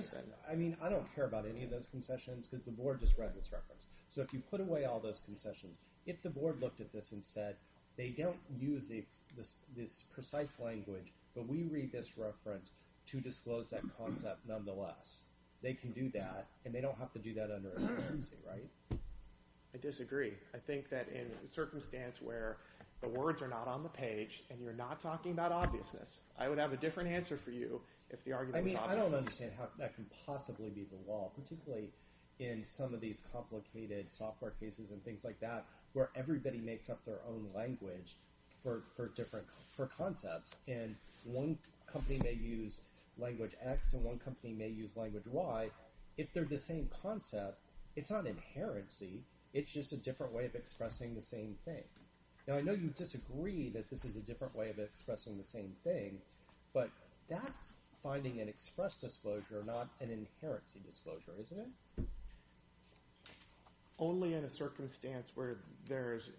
I 0.51 0.55
mean, 0.55 0.77
I 0.83 0.89
don't 0.89 1.07
care 1.15 1.25
about 1.25 1.47
any 1.47 1.65
of 1.65 1.71
those 1.71 1.87
concessions 1.87 2.49
because 2.49 2.65
the 2.65 2.73
board 2.73 3.01
just 3.01 3.17
read 3.17 3.35
this 3.35 3.53
reference. 3.53 3.87
So 4.11 4.21
if 4.21 4.33
you 4.33 4.41
put 4.51 4.61
away 4.61 4.85
all 4.85 5.01
those 5.01 5.23
concessions, 5.25 5.79
if 6.07 6.23
the 6.23 6.31
board 6.31 6.61
looked 6.61 6.81
at 6.81 6.93
this 6.93 7.13
and 7.13 7.25
said 7.25 7.57
they 7.97 8.09
don't 8.09 8.37
use 8.59 8.89
this 8.89 10.05
precise 10.13 10.59
language, 10.61 11.13
but 11.35 11.49
we 11.49 11.63
read 11.63 11.93
this 11.93 12.19
reference 12.19 12.73
to 13.07 13.21
disclose 13.21 13.71
that 13.71 13.83
concept 13.97 14.41
nonetheless, 14.47 15.27
they 15.63 15.73
can 15.73 15.93
do 15.93 16.11
that, 16.11 16.47
and 16.65 16.75
they 16.75 16.81
don't 16.81 16.99
have 16.99 17.13
to 17.13 17.19
do 17.19 17.35
that 17.35 17.51
under 17.51 17.71
a 17.71 17.81
inherency, 17.81 18.35
right? 18.47 18.99
I 19.75 19.79
disagree. 19.79 20.35
I 20.55 20.59
think 20.59 20.89
that 20.91 21.09
in 21.09 21.27
a 21.45 21.49
circumstance 21.49 22.23
where 22.23 22.59
the 23.03 23.09
words 23.09 23.43
are 23.43 23.49
not 23.49 23.67
on 23.67 23.83
the 23.83 23.89
page 23.89 24.45
and 24.51 24.61
you're 24.61 24.73
not 24.73 25.03
talking 25.03 25.33
about 25.33 25.53
obviousness, 25.53 26.21
I 26.39 26.49
would 26.49 26.59
have 26.59 26.73
a 26.73 26.77
different 26.77 27.11
answer 27.11 27.37
for 27.37 27.51
you 27.51 27.81
if 28.11 28.23
the 28.25 28.33
argument 28.33 28.65
was 28.65 28.75
obvious. 28.75 28.91
I 28.91 28.95
mean, 28.95 29.01
I 29.01 29.05
don't 29.05 29.19
understand 29.19 29.53
how 29.59 29.69
that 29.79 29.95
can 29.95 30.07
possibly 30.25 30.71
be 30.71 30.85
the 30.85 31.11
law, 31.11 31.31
particularly 31.35 31.91
in 32.39 32.63
some 32.65 32.95
of 32.95 33.01
these 33.01 33.23
complicated 33.33 34.11
software 34.11 34.53
cases 34.53 34.91
and 34.91 35.05
things 35.05 35.25
like 35.25 35.41
that, 35.41 35.65
where 35.93 36.11
everybody 36.15 36.59
makes 36.59 36.89
up 36.89 37.05
their 37.05 37.21
own 37.29 37.49
language 37.55 38.17
for, 38.63 38.83
for 38.97 39.09
different 39.09 39.47
for 39.77 39.87
concepts, 39.87 40.55
and 40.69 40.95
one 41.25 41.59
company 41.87 42.21
may 42.23 42.33
use 42.33 42.81
language 43.19 43.53
X 43.65 43.93
and 43.93 44.03
one 44.03 44.19
company 44.19 44.53
may 44.53 44.69
use 44.69 44.97
language 44.97 45.27
Y. 45.27 45.71
If 46.17 46.33
they're 46.33 46.45
the 46.45 46.59
same 46.59 46.89
concept, 47.03 47.59
it's 47.97 48.11
not 48.11 48.25
inherency. 48.25 49.21
It's 49.55 49.73
just 49.73 49.93
a 49.93 49.97
different 49.97 50.33
way 50.33 50.47
of 50.47 50.57
expressing 50.57 51.15
the 51.15 51.23
same 51.23 51.55
thing. 51.65 51.85
Now, 52.49 52.57
I 52.57 52.61
know 52.61 52.73
you 52.73 52.89
disagree 52.89 53.71
that 53.71 53.89
this 53.89 54.05
is 54.05 54.17
a 54.17 54.21
different 54.21 54.55
way 54.55 54.69
of 54.69 54.81
expressing 54.81 55.39
the 55.39 55.45
same 55.45 55.73
thing, 55.85 56.19
but 56.75 56.91
that's 57.31 57.73
finding 58.03 58.41
an 58.41 58.49
express 58.49 58.97
disclosure, 58.97 59.63
not 59.65 59.89
an 60.01 60.09
inherency 60.09 60.85
disclosure, 60.85 61.33
isn't 61.41 61.59
it? 61.59 62.05
Only 63.99 64.35
in 64.35 64.45
a 64.45 64.51
circumstance 64.51 65.31
where 65.37 65.59
there's 65.89 66.33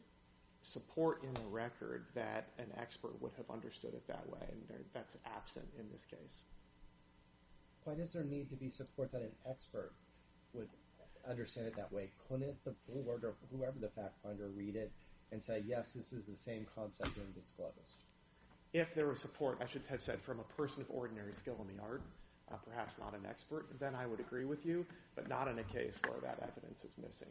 support 0.61 1.23
in 1.23 1.33
the 1.35 1.47
record 1.49 2.05
that 2.15 2.49
an 2.59 2.67
expert 2.77 3.19
would 3.21 3.31
have 3.37 3.49
understood 3.49 3.93
it 3.93 4.05
that 4.07 4.29
way, 4.29 4.45
and 4.49 4.83
that's 4.93 5.15
absent 5.25 5.65
in 5.79 5.85
this 5.91 6.05
case. 6.05 6.41
Why 7.85 7.95
does 7.95 8.11
there 8.11 8.23
need 8.23 8.49
to 8.49 8.55
be 8.55 8.69
support 8.69 9.11
that 9.13 9.21
an 9.21 9.31
expert 9.49 9.93
would 10.53 10.67
understand 11.29 11.67
it 11.67 11.75
that 11.75 11.91
way? 11.91 12.09
Couldn't 12.27 12.63
the 12.63 12.73
board 12.89 13.23
or 13.23 13.33
whoever 13.51 13.79
the 13.79 13.89
fact 13.89 14.15
finder 14.23 14.49
read 14.55 14.75
it 14.75 14.91
and 15.31 15.41
say, 15.41 15.63
yes, 15.65 15.91
this 15.91 16.13
is 16.13 16.25
the 16.25 16.35
same 16.35 16.65
concept 16.75 17.15
being 17.15 17.31
disclosed? 17.35 18.03
If 18.73 18.93
there 18.93 19.07
was 19.07 19.19
support, 19.19 19.59
I 19.61 19.67
should 19.67 19.83
have 19.89 20.01
said, 20.01 20.21
from 20.21 20.39
a 20.39 20.61
person 20.61 20.81
of 20.81 20.87
ordinary 20.89 21.33
skill 21.33 21.57
in 21.61 21.75
the 21.75 21.81
art, 21.81 22.01
uh, 22.51 22.57
perhaps 22.57 22.95
not 22.99 23.13
an 23.13 23.25
expert, 23.27 23.67
then 23.79 23.95
I 23.95 24.05
would 24.05 24.19
agree 24.19 24.45
with 24.45 24.65
you, 24.65 24.85
but 25.15 25.29
not 25.29 25.47
in 25.47 25.59
a 25.59 25.63
case 25.63 25.97
where 26.07 26.19
that 26.21 26.39
evidence 26.41 26.83
is 26.83 26.93
missing. 27.01 27.29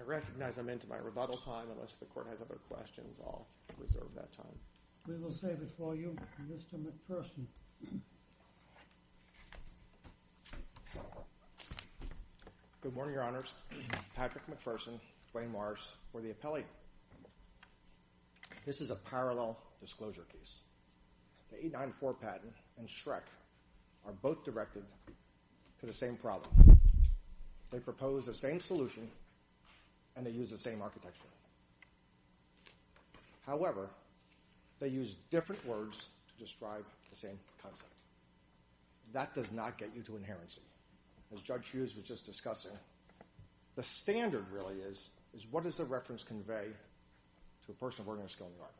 I 0.00 0.02
recognize 0.02 0.56
I'm 0.56 0.70
into 0.70 0.88
my 0.88 0.96
rebuttal 0.96 1.36
time. 1.36 1.66
Unless 1.74 1.96
the 1.96 2.06
court 2.06 2.26
has 2.30 2.40
other 2.40 2.58
questions, 2.70 3.18
I'll 3.22 3.46
reserve 3.78 4.08
that 4.14 4.32
time. 4.32 4.56
We 5.06 5.18
will 5.18 5.32
save 5.32 5.60
it 5.60 5.70
for 5.76 5.94
you, 5.94 6.16
Mr. 6.50 6.80
McPherson. 6.80 7.44
Good 12.82 12.94
morning, 12.94 13.12
Your 13.12 13.24
Honors. 13.24 13.52
Patrick 14.16 14.44
McPherson, 14.46 14.98
Duane 15.32 15.52
Morris 15.52 15.96
for 16.10 16.22
the 16.22 16.30
appellate. 16.30 16.64
This 18.64 18.80
is 18.80 18.90
a 18.90 18.94
parallel 18.94 19.58
disclosure 19.82 20.24
case. 20.32 20.60
The 21.50 21.58
894 21.58 22.14
patent 22.14 22.54
and 22.78 22.88
Shrek 22.88 23.28
are 24.06 24.14
both 24.22 24.46
directed 24.46 24.82
to 25.80 25.86
the 25.86 25.92
same 25.92 26.16
problem. 26.16 26.78
They 27.70 27.80
propose 27.80 28.24
the 28.24 28.32
same 28.32 28.60
solution, 28.60 29.06
and 30.16 30.24
they 30.24 30.30
use 30.30 30.50
the 30.50 30.56
same 30.56 30.80
architecture. 30.80 31.28
However, 33.44 33.90
they 34.78 34.88
use 34.88 35.16
different 35.30 35.66
words 35.66 35.98
to 35.98 36.42
describe 36.42 36.86
the 37.10 37.16
same 37.16 37.38
concept. 37.62 37.92
That 39.12 39.34
does 39.34 39.52
not 39.52 39.76
get 39.76 39.90
you 39.94 40.00
to 40.04 40.12
inherency. 40.12 40.60
As 41.32 41.40
Judge 41.40 41.68
Hughes 41.68 41.94
was 41.94 42.04
just 42.04 42.26
discussing, 42.26 42.72
the 43.76 43.82
standard 43.82 44.44
really 44.52 44.76
is, 44.80 45.10
is 45.34 45.46
what 45.50 45.64
does 45.64 45.76
the 45.76 45.84
reference 45.84 46.22
convey 46.24 46.66
to 47.66 47.72
a 47.72 47.74
person 47.74 48.02
of 48.02 48.08
ordinary 48.08 48.30
skill 48.30 48.46
in 48.48 48.52
the 48.56 48.62
art? 48.62 48.74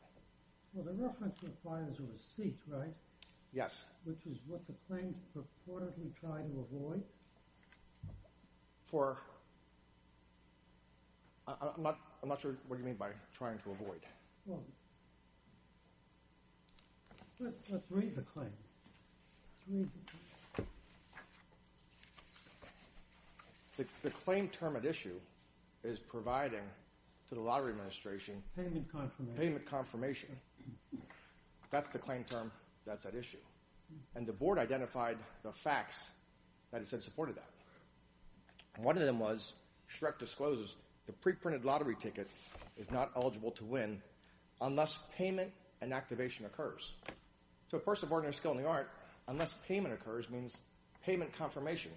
Well, 0.73 0.85
the 0.85 1.03
reference 1.03 1.41
requires 1.43 1.99
a 1.99 2.03
receipt, 2.13 2.59
right? 2.67 2.93
Yes. 3.53 3.85
Which 4.03 4.25
is 4.25 4.37
what 4.47 4.65
the 4.67 4.73
claims 4.87 5.15
purportedly 5.35 6.13
try 6.19 6.41
to 6.41 6.67
avoid? 6.71 7.03
For, 8.83 9.17
I'm 11.47 11.83
not 11.83 12.41
sure 12.41 12.55
what 12.67 12.79
you 12.79 12.85
mean 12.85 12.95
by 12.95 13.09
trying 13.33 13.59
to 13.59 13.71
avoid. 13.71 14.01
Well, 14.45 14.63
let's 17.39 17.61
read 17.89 18.15
the 18.15 18.21
claim. 18.23 18.51
Let's 18.85 19.67
read 19.69 19.85
the 19.85 20.11
claim 20.11 20.30
term 24.51 24.75
at 24.75 24.85
issue 24.85 25.15
is 25.83 25.99
providing 25.99 26.63
to 27.29 27.35
the 27.35 27.41
Lottery 27.41 27.71
Administration 27.71 28.41
Payment 28.55 28.91
confirmation. 28.91 29.37
Payment 29.37 29.65
confirmation. 29.65 30.29
That's 31.71 31.89
the 31.89 31.99
claim 31.99 32.23
term 32.25 32.51
that's 32.85 33.05
at 33.05 33.15
issue. 33.15 33.37
And 34.15 34.25
the 34.25 34.33
board 34.33 34.57
identified 34.57 35.17
the 35.43 35.51
facts 35.51 36.03
that 36.71 36.81
it 36.81 36.87
said 36.87 37.03
supported 37.03 37.35
that. 37.35 37.49
One 38.81 38.97
of 38.97 39.03
them 39.03 39.19
was, 39.19 39.53
Shrek 39.99 40.17
discloses 40.17 40.75
the 41.07 41.13
pre-printed 41.13 41.65
lottery 41.65 41.95
ticket 41.99 42.29
is 42.77 42.89
not 42.91 43.11
eligible 43.15 43.51
to 43.51 43.65
win 43.65 44.01
unless 44.61 44.97
payment 45.17 45.51
and 45.81 45.93
activation 45.93 46.45
occurs. 46.45 46.91
So 47.69 47.77
a 47.77 47.79
person 47.81 48.07
of 48.07 48.13
ordinary 48.13 48.33
skill 48.33 48.51
in 48.51 48.57
the 48.57 48.67
art, 48.67 48.89
unless 49.27 49.53
payment 49.67 49.93
occurs 49.93 50.29
means 50.29 50.55
payment 51.05 51.33
confirmation 51.37 51.91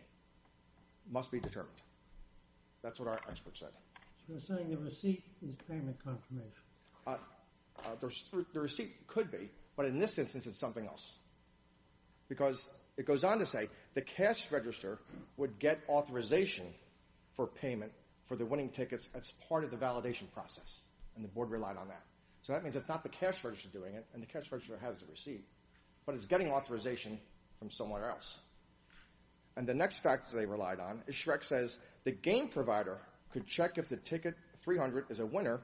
must 1.11 1.31
be 1.31 1.41
determined. 1.41 1.77
That's 2.83 2.99
what 2.99 3.09
our 3.09 3.19
expert 3.29 3.57
said. 3.57 3.71
So 4.27 4.33
you're 4.33 4.41
saying 4.41 4.71
the 4.71 4.79
receipt 4.79 5.25
is 5.43 5.55
payment 5.69 6.03
confirmation? 6.03 6.51
Uh, 7.07 7.17
uh, 7.85 8.09
the 8.53 8.61
receipt 8.61 9.07
could 9.07 9.31
be, 9.31 9.51
but 9.77 9.87
in 9.87 9.99
this 9.99 10.19
instance 10.19 10.47
it's 10.47 10.59
something 10.59 10.87
else. 10.87 11.13
Because 12.29 12.71
it 12.97 13.07
goes 13.07 13.25
on 13.25 13.39
to 13.39 13.47
say 13.47 13.69
the 13.95 14.01
cash 14.01 14.51
register 14.51 14.99
would 15.37 15.59
get 15.59 15.81
authorization 15.89 16.67
for 17.37 17.47
payment 17.47 17.93
for 18.27 18.37
the 18.37 18.47
winning 18.47 18.71
tickets 18.71 19.09
as 19.15 19.33
part 19.49 19.65
of 19.65 19.71
the 19.71 19.77
validation 19.77 20.31
process. 20.33 20.81
And 21.17 21.25
the 21.25 21.29
board 21.29 21.51
relied 21.51 21.77
on 21.77 21.89
that. 21.89 22.03
So 22.43 22.53
that 22.53 22.63
means 22.63 22.77
it's 22.77 22.89
not 22.89 23.03
the 23.03 23.09
cash 23.09 23.43
register 23.43 23.69
doing 23.69 23.95
it, 23.95 24.07
and 24.13 24.23
the 24.23 24.27
cash 24.27 24.51
register 24.53 24.79
has 24.83 25.01
the 25.01 25.07
receipt, 25.11 25.45
but 26.07 26.15
it's 26.15 26.27
getting 26.27 26.51
authorization 26.51 27.19
from 27.59 27.71
somewhere 27.71 28.11
else. 28.11 28.39
And 29.57 29.67
the 29.67 29.75
next 29.75 29.99
fact 29.99 30.33
they 30.33 30.47
relied 30.47 30.81
on 30.81 31.03
is 31.07 31.15
Shrek 31.15 31.45
says 31.45 31.77
the 32.05 32.11
game 32.11 32.49
provider 32.49 32.99
could 33.33 33.47
check 33.47 33.79
if 33.79 33.89
the 33.89 33.97
ticket 33.97 34.35
300 34.65 35.07
is 35.11 35.21
a 35.21 35.27
winner 35.27 35.61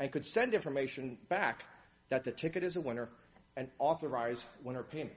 and 0.00 0.10
could 0.10 0.26
send 0.26 0.54
information 0.54 1.18
back 1.28 1.64
that 2.08 2.24
the 2.24 2.32
ticket 2.32 2.64
is 2.64 2.76
a 2.76 2.80
winner 2.80 3.08
and 3.56 3.68
authorize 3.78 4.44
winner 4.62 4.82
payment. 4.82 5.16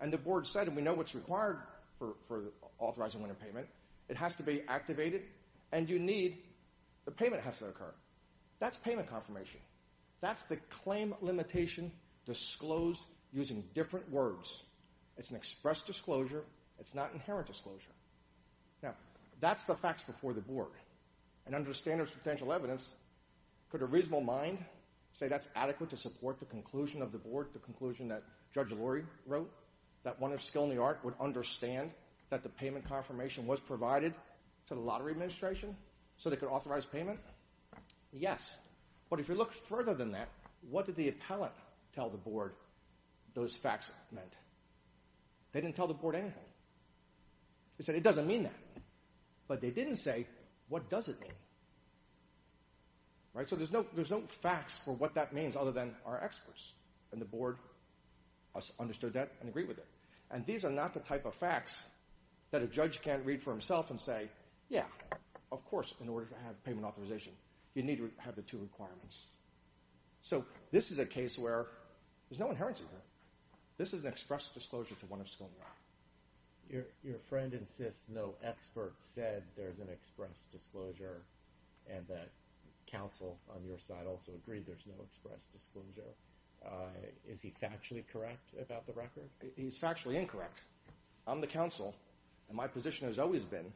And 0.00 0.12
the 0.12 0.18
board 0.18 0.46
said, 0.46 0.66
and 0.68 0.76
we 0.76 0.82
know 0.82 0.94
what's 0.94 1.14
required 1.14 1.58
for 1.98 2.42
authorizing 2.78 3.22
winner 3.22 3.34
payment, 3.34 3.66
it 4.08 4.16
has 4.16 4.36
to 4.36 4.42
be 4.42 4.62
activated 4.68 5.22
and 5.72 5.88
you 5.88 5.98
need, 5.98 6.38
the 7.04 7.10
payment 7.10 7.42
has 7.42 7.58
to 7.58 7.66
occur. 7.66 7.92
That's 8.60 8.76
payment 8.76 9.08
confirmation. 9.10 9.60
That's 10.20 10.44
the 10.44 10.56
claim 10.82 11.14
limitation 11.20 11.92
disclosed 12.26 13.02
using 13.32 13.64
different 13.74 14.10
words. 14.10 14.62
It's 15.16 15.30
an 15.30 15.36
express 15.36 15.82
disclosure. 15.82 16.44
It's 16.78 16.94
not 16.94 17.12
inherent 17.12 17.46
disclosure. 17.46 17.92
Now, 18.82 18.94
that's 19.40 19.62
the 19.62 19.74
facts 19.74 20.02
before 20.02 20.32
the 20.32 20.40
board. 20.40 20.70
And 21.46 21.54
under 21.54 21.72
standards 21.72 22.10
of 22.10 22.22
potential 22.22 22.52
evidence, 22.52 22.88
could 23.70 23.82
a 23.82 23.86
reasonable 23.86 24.20
mind 24.20 24.58
say 25.12 25.28
that's 25.28 25.48
adequate 25.56 25.90
to 25.90 25.96
support 25.96 26.38
the 26.38 26.44
conclusion 26.44 27.02
of 27.02 27.12
the 27.12 27.18
board, 27.18 27.48
the 27.52 27.58
conclusion 27.58 28.08
that 28.08 28.22
Judge 28.54 28.70
Lourie 28.70 29.04
wrote, 29.26 29.50
that 30.04 30.20
one 30.20 30.32
of 30.32 30.42
skill 30.42 30.64
in 30.64 30.70
the 30.70 30.80
art 30.80 31.00
would 31.04 31.14
understand 31.20 31.90
that 32.30 32.42
the 32.42 32.48
payment 32.48 32.88
confirmation 32.88 33.46
was 33.46 33.60
provided 33.60 34.14
to 34.68 34.74
the 34.74 34.80
lottery 34.80 35.12
administration 35.12 35.76
so 36.18 36.30
they 36.30 36.36
could 36.36 36.48
authorize 36.48 36.84
payment? 36.84 37.18
Yes. 38.12 38.56
But 39.10 39.20
if 39.20 39.28
you 39.28 39.34
look 39.34 39.52
further 39.52 39.94
than 39.94 40.12
that, 40.12 40.28
what 40.70 40.86
did 40.86 40.96
the 40.96 41.08
appellant 41.08 41.52
tell 41.94 42.10
the 42.10 42.18
board 42.18 42.52
those 43.34 43.56
facts 43.56 43.90
meant? 44.12 44.32
They 45.52 45.60
didn't 45.60 45.76
tell 45.76 45.86
the 45.86 45.94
board 45.94 46.14
anything. 46.14 46.47
They 47.78 47.84
said 47.84 47.94
it 47.94 48.02
doesn't 48.02 48.26
mean 48.26 48.42
that. 48.42 48.58
But 49.46 49.60
they 49.60 49.70
didn't 49.70 49.96
say, 49.96 50.26
what 50.68 50.90
does 50.90 51.08
it 51.08 51.20
mean? 51.20 51.32
Right? 53.32 53.48
So 53.48 53.56
there's 53.56 53.72
no 54.10 54.22
facts 54.42 54.78
for 54.84 54.92
what 54.92 55.14
that 55.14 55.32
means 55.32 55.56
other 55.56 55.72
than 55.72 55.94
our 56.04 56.22
experts. 56.22 56.72
And 57.12 57.20
the 57.20 57.26
board 57.26 57.56
understood 58.78 59.12
that 59.14 59.32
and 59.40 59.48
agreed 59.48 59.68
with 59.68 59.78
it. 59.78 59.86
And 60.30 60.44
these 60.44 60.64
are 60.64 60.70
not 60.70 60.92
the 60.92 61.00
type 61.00 61.24
of 61.24 61.34
facts 61.34 61.80
that 62.50 62.62
a 62.62 62.66
judge 62.66 63.00
can't 63.00 63.24
read 63.24 63.42
for 63.42 63.50
himself 63.50 63.90
and 63.90 64.00
say, 64.00 64.28
yeah, 64.68 64.84
of 65.52 65.64
course, 65.66 65.94
in 66.02 66.08
order 66.08 66.26
to 66.26 66.34
have 66.46 66.62
payment 66.64 66.84
authorization, 66.84 67.32
you 67.74 67.82
need 67.82 67.98
to 67.98 68.10
have 68.18 68.34
the 68.34 68.42
two 68.42 68.58
requirements. 68.58 69.26
So 70.20 70.44
this 70.72 70.90
is 70.90 70.98
a 70.98 71.06
case 71.06 71.38
where 71.38 71.66
there's 72.28 72.40
no 72.40 72.48
inherency 72.48 72.80
here. 72.80 73.02
This 73.78 73.94
is 73.94 74.02
an 74.02 74.08
express 74.08 74.48
disclosure 74.48 74.96
to 74.96 75.06
one 75.06 75.20
of 75.20 75.28
skill 75.28 75.48
in. 75.56 75.62
Your 76.70 77.18
friend 77.28 77.54
insists 77.54 78.08
no 78.08 78.34
expert 78.44 78.94
said 78.96 79.42
there's 79.56 79.78
an 79.78 79.88
express 79.90 80.46
disclosure 80.52 81.22
and 81.90 82.06
that 82.08 82.28
counsel 82.86 83.38
on 83.54 83.64
your 83.64 83.78
side 83.78 84.06
also 84.06 84.32
agreed 84.32 84.66
there's 84.66 84.86
no 84.86 85.02
express 85.04 85.46
disclosure. 85.46 86.10
Uh, 86.64 86.88
is 87.26 87.40
he 87.40 87.50
factually 87.62 88.04
correct 88.12 88.50
about 88.60 88.86
the 88.86 88.92
record? 88.92 89.28
He's 89.56 89.78
factually 89.78 90.16
incorrect. 90.16 90.60
I'm 91.26 91.40
the 91.40 91.46
counsel. 91.46 91.94
and 92.48 92.56
my 92.56 92.66
position 92.66 93.06
has 93.06 93.18
always 93.18 93.44
been, 93.44 93.72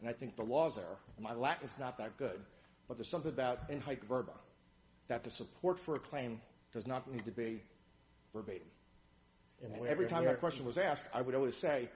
and 0.00 0.08
I 0.08 0.12
think 0.12 0.36
the 0.36 0.42
law's 0.42 0.74
there, 0.74 0.84
and 1.16 1.24
my 1.24 1.32
Latin's 1.32 1.78
not 1.78 1.96
that 1.98 2.16
good, 2.18 2.40
but 2.88 2.96
there's 2.96 3.08
something 3.08 3.30
about 3.30 3.60
in 3.68 3.80
haec 3.80 4.02
verba, 4.04 4.32
that 5.08 5.22
the 5.24 5.30
support 5.30 5.78
for 5.78 5.94
a 5.94 5.98
claim 5.98 6.40
does 6.72 6.86
not 6.86 7.10
need 7.10 7.24
to 7.24 7.30
be 7.30 7.62
verbatim. 8.34 8.66
And 9.62 9.86
every 9.86 10.06
time 10.06 10.24
that 10.24 10.40
question 10.40 10.66
was 10.66 10.76
asked, 10.76 11.06
I 11.14 11.22
would 11.22 11.34
always 11.34 11.56
say, 11.56 11.88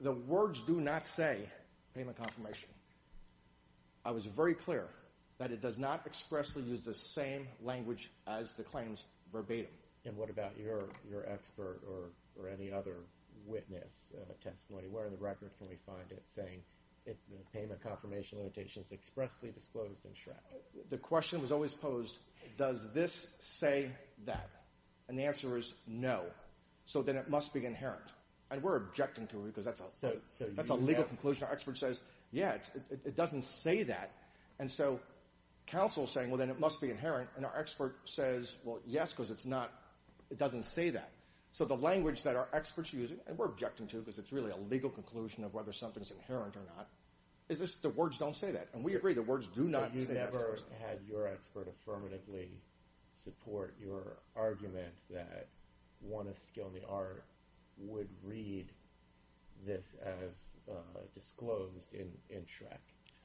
the 0.00 0.12
words 0.12 0.60
do 0.62 0.80
not 0.80 1.06
say 1.06 1.48
payment 1.94 2.16
confirmation. 2.16 2.68
I 4.04 4.12
was 4.12 4.24
very 4.24 4.54
clear 4.54 4.86
that 5.38 5.50
it 5.50 5.60
does 5.60 5.78
not 5.78 6.02
expressly 6.06 6.62
use 6.62 6.84
the 6.84 6.94
same 6.94 7.46
language 7.62 8.10
as 8.26 8.54
the 8.54 8.62
claims 8.62 9.04
verbatim. 9.32 9.70
And 10.04 10.16
what 10.16 10.30
about 10.30 10.52
your, 10.58 10.84
your 11.10 11.26
expert 11.28 11.80
or, 11.88 12.10
or 12.42 12.48
any 12.48 12.72
other 12.72 12.96
witness 13.46 14.12
uh, 14.16 14.32
testimony? 14.42 14.88
Where 14.88 15.06
in 15.06 15.12
the 15.12 15.18
record 15.18 15.50
can 15.58 15.68
we 15.68 15.76
find 15.86 16.10
it 16.10 16.22
saying 16.24 16.62
it, 17.04 17.18
the 17.30 17.58
payment 17.58 17.82
confirmation 17.82 18.38
limitation 18.38 18.82
is 18.82 18.92
expressly 18.92 19.50
disclosed 19.50 20.04
in 20.04 20.12
SHREC? 20.12 20.88
The 20.88 20.98
question 20.98 21.40
was 21.40 21.52
always 21.52 21.74
posed, 21.74 22.16
does 22.56 22.84
this 22.92 23.28
say 23.38 23.90
that? 24.24 24.48
And 25.08 25.18
the 25.18 25.24
answer 25.24 25.56
is 25.56 25.74
no. 25.86 26.24
So 26.86 27.02
then 27.02 27.16
it 27.16 27.28
must 27.28 27.52
be 27.52 27.64
inherent. 27.66 28.00
And 28.50 28.62
we're 28.62 28.76
objecting 28.76 29.26
to 29.28 29.38
it 29.40 29.46
because 29.46 29.64
that's 29.64 29.80
a, 29.80 29.84
So- 29.92 30.16
so 30.26 30.46
that's 30.54 30.70
a 30.70 30.74
legal 30.74 31.04
conclusion. 31.04 31.44
Our 31.44 31.52
expert 31.52 31.78
says, 31.78 32.00
yeah, 32.32 32.52
it's, 32.52 32.74
it, 32.74 33.00
it 33.04 33.16
doesn't 33.16 33.42
say 33.42 33.84
that. 33.84 34.10
And 34.58 34.70
so 34.70 35.00
counsel 35.66 36.04
is 36.04 36.10
saying, 36.10 36.30
well, 36.30 36.38
then 36.38 36.50
it 36.50 36.58
must 36.58 36.80
be 36.80 36.90
inherent. 36.90 37.28
And 37.36 37.46
our 37.46 37.56
expert 37.58 37.96
says, 38.04 38.56
well, 38.64 38.80
yes, 38.86 39.10
because 39.12 39.30
it's 39.30 39.46
not, 39.46 39.72
it 40.30 40.38
doesn't 40.38 40.64
say 40.64 40.90
that. 40.90 41.10
So 41.52 41.64
the 41.64 41.76
language 41.76 42.22
that 42.22 42.36
our 42.36 42.48
experts 42.52 42.92
using, 42.92 43.18
and 43.26 43.36
we're 43.38 43.46
objecting 43.46 43.86
to 43.88 43.96
because 43.98 44.18
it's 44.18 44.32
really 44.32 44.50
a 44.52 44.56
legal 44.56 44.90
conclusion 44.90 45.42
of 45.44 45.54
whether 45.54 45.72
something's 45.72 46.10
inherent 46.12 46.56
or 46.56 46.62
not, 46.76 46.88
is 47.48 47.58
this 47.58 47.74
the 47.76 47.88
words 47.90 48.18
don't 48.18 48.36
say 48.36 48.52
that. 48.52 48.68
And 48.72 48.84
we 48.84 48.94
agree 48.94 49.14
the 49.14 49.22
words 49.22 49.48
do 49.48 49.64
not 49.64 49.90
so 49.90 49.94
you 49.98 50.04
say 50.04 50.14
that. 50.14 50.32
never 50.32 50.58
had 50.80 50.98
your 51.08 51.26
expert 51.26 51.66
affirmatively 51.68 52.50
support 53.12 53.74
your 53.80 54.18
argument 54.36 54.92
that 55.10 55.48
one 56.00 56.28
of 56.28 56.38
skill 56.38 56.68
in 56.72 56.80
the 56.80 56.86
art 56.88 57.24
would 57.80 58.08
read 58.22 58.70
this 59.66 59.96
as 60.02 60.56
uh, 60.70 61.00
disclosed 61.14 61.92
in, 61.92 62.10
in 62.28 62.42
SHREC. 62.42 62.78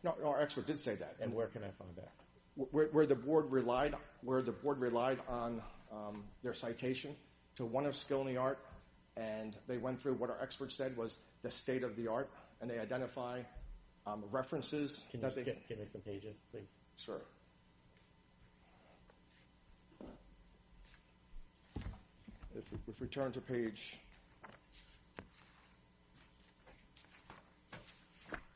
No, 0.04 0.16
no, 0.22 0.28
our 0.30 0.42
expert 0.42 0.68
did 0.68 0.80
say 0.80 0.96
that. 0.96 1.16
And 1.22 1.34
where 1.34 1.48
can 1.48 1.64
I 1.64 1.72
find 1.72 1.96
that? 1.96 2.12
where, 2.56 2.88
where 2.88 3.06
the 3.06 3.16
board 3.16 3.52
relied, 3.52 3.96
where 4.22 4.42
the 4.42 4.52
board 4.52 4.80
relied 4.80 5.20
on 5.28 5.62
um, 5.92 6.24
their 6.44 6.54
citation 6.54 7.16
to 7.58 7.66
one 7.66 7.86
of 7.86 7.96
skill 7.96 8.22
in 8.22 8.28
the 8.28 8.38
art, 8.38 8.60
and 9.18 9.56
they 9.68 9.78
went 9.78 10.02
through 10.02 10.14
what 10.14 10.30
our 10.30 10.42
expert 10.42 10.72
said 10.72 10.96
was 10.98 11.18
the 11.42 11.52
state 11.52 11.84
of 11.84 11.96
the 11.96 12.08
art, 12.08 12.30
and 12.62 12.70
they 12.70 12.80
identify 12.80 13.42
um, 14.08 14.24
references 14.32 15.04
Can 15.12 15.22
you 15.22 15.32
skip, 15.32 15.68
give 15.68 15.80
me 15.80 15.86
some 15.86 16.02
pages, 16.02 16.36
please? 16.52 16.68
Sure. 16.98 17.22
If 22.88 23.02
we 23.02 23.08
turn 23.08 23.34
to 23.34 23.42
page. 23.42 23.98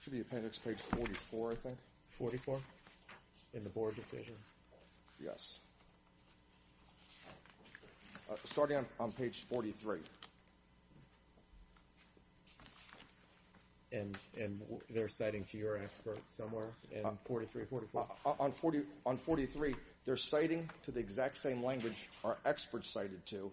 Should 0.10 0.16
be 0.16 0.22
appendix 0.22 0.58
page 0.58 0.80
44, 0.96 1.52
I 1.52 1.56
think. 1.56 1.78
44 2.18 2.60
in 3.54 3.64
the 3.64 3.70
board 3.70 3.96
decision. 3.96 4.34
Yes. 5.24 5.60
Uh, 8.28 8.36
starting 8.46 8.78
on, 8.78 8.86
on 9.00 9.12
page 9.12 9.46
43. 9.52 10.00
And, 13.92 14.18
and 14.40 14.60
they're 14.90 15.10
citing 15.10 15.44
to 15.46 15.58
your 15.60 15.78
expert 15.78 16.18
somewhere 16.36 16.70
in 16.92 17.06
43, 17.26 17.66
44? 17.66 18.08
Uh, 18.26 18.32
on 18.40 18.52
40, 18.52 18.82
on 19.06 19.18
43, 19.18 19.76
they're 20.06 20.18
citing 20.18 20.68
to 20.86 20.92
the 20.92 21.00
exact 21.00 21.38
same 21.38 21.64
language 21.64 22.10
our 22.24 22.38
experts 22.46 22.90
cited 22.90 23.24
to 23.28 23.52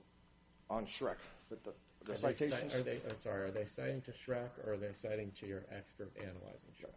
on 0.71 0.87
Shrek. 0.87 1.16
But 1.51 1.62
the, 2.07 2.12
the 2.12 2.27
Are 2.27 2.33
they 2.33 2.35
citations, 2.35 3.03
I'm 3.09 3.16
sorry, 3.16 3.42
are 3.42 3.51
they 3.51 3.64
citing 3.64 4.03
to 4.03 4.12
Shrek 4.12 4.51
or 4.64 4.75
are 4.75 4.77
they 4.77 4.92
citing 4.92 5.33
to 5.40 5.47
your 5.47 5.64
expert 5.71 6.11
analyzing 6.16 6.71
Shrek? 6.81 6.95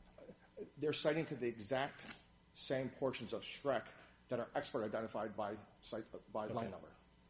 they're 0.81 0.93
citing 0.93 1.25
to 1.25 1.35
the 1.35 1.47
exact 1.47 2.03
same 2.55 2.89
portions 2.99 3.33
of 3.33 3.41
Shrek 3.41 3.83
that 4.29 4.39
are 4.39 4.47
expert 4.55 4.83
identified 4.83 5.35
by, 5.35 5.51
line 6.33 6.53
number. 6.53 6.77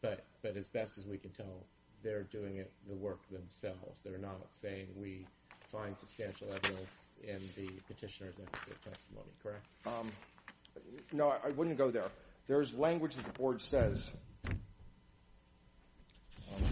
But, 0.01 0.23
but 0.41 0.55
as 0.57 0.67
best 0.69 0.97
as 0.97 1.05
we 1.05 1.17
can 1.17 1.29
tell, 1.31 1.65
they're 2.03 2.23
doing 2.23 2.57
it, 2.57 2.71
the 2.87 2.95
work 2.95 3.19
themselves. 3.29 3.99
They're 4.03 4.17
not 4.17 4.37
saying 4.49 4.87
we 4.95 5.25
find 5.71 5.97
substantial 5.97 6.47
evidence 6.49 7.13
in 7.23 7.39
the 7.55 7.69
petitioner's 7.87 8.35
expert 8.41 8.81
testimony, 8.83 9.29
correct? 9.43 9.65
Um, 9.85 10.11
no, 11.11 11.29
I, 11.29 11.47
I 11.47 11.49
wouldn't 11.51 11.77
go 11.77 11.91
there. 11.91 12.09
There's 12.47 12.73
language 12.73 13.15
that 13.15 13.25
the 13.25 13.33
board 13.33 13.61
says 13.61 14.09
on 14.47 14.55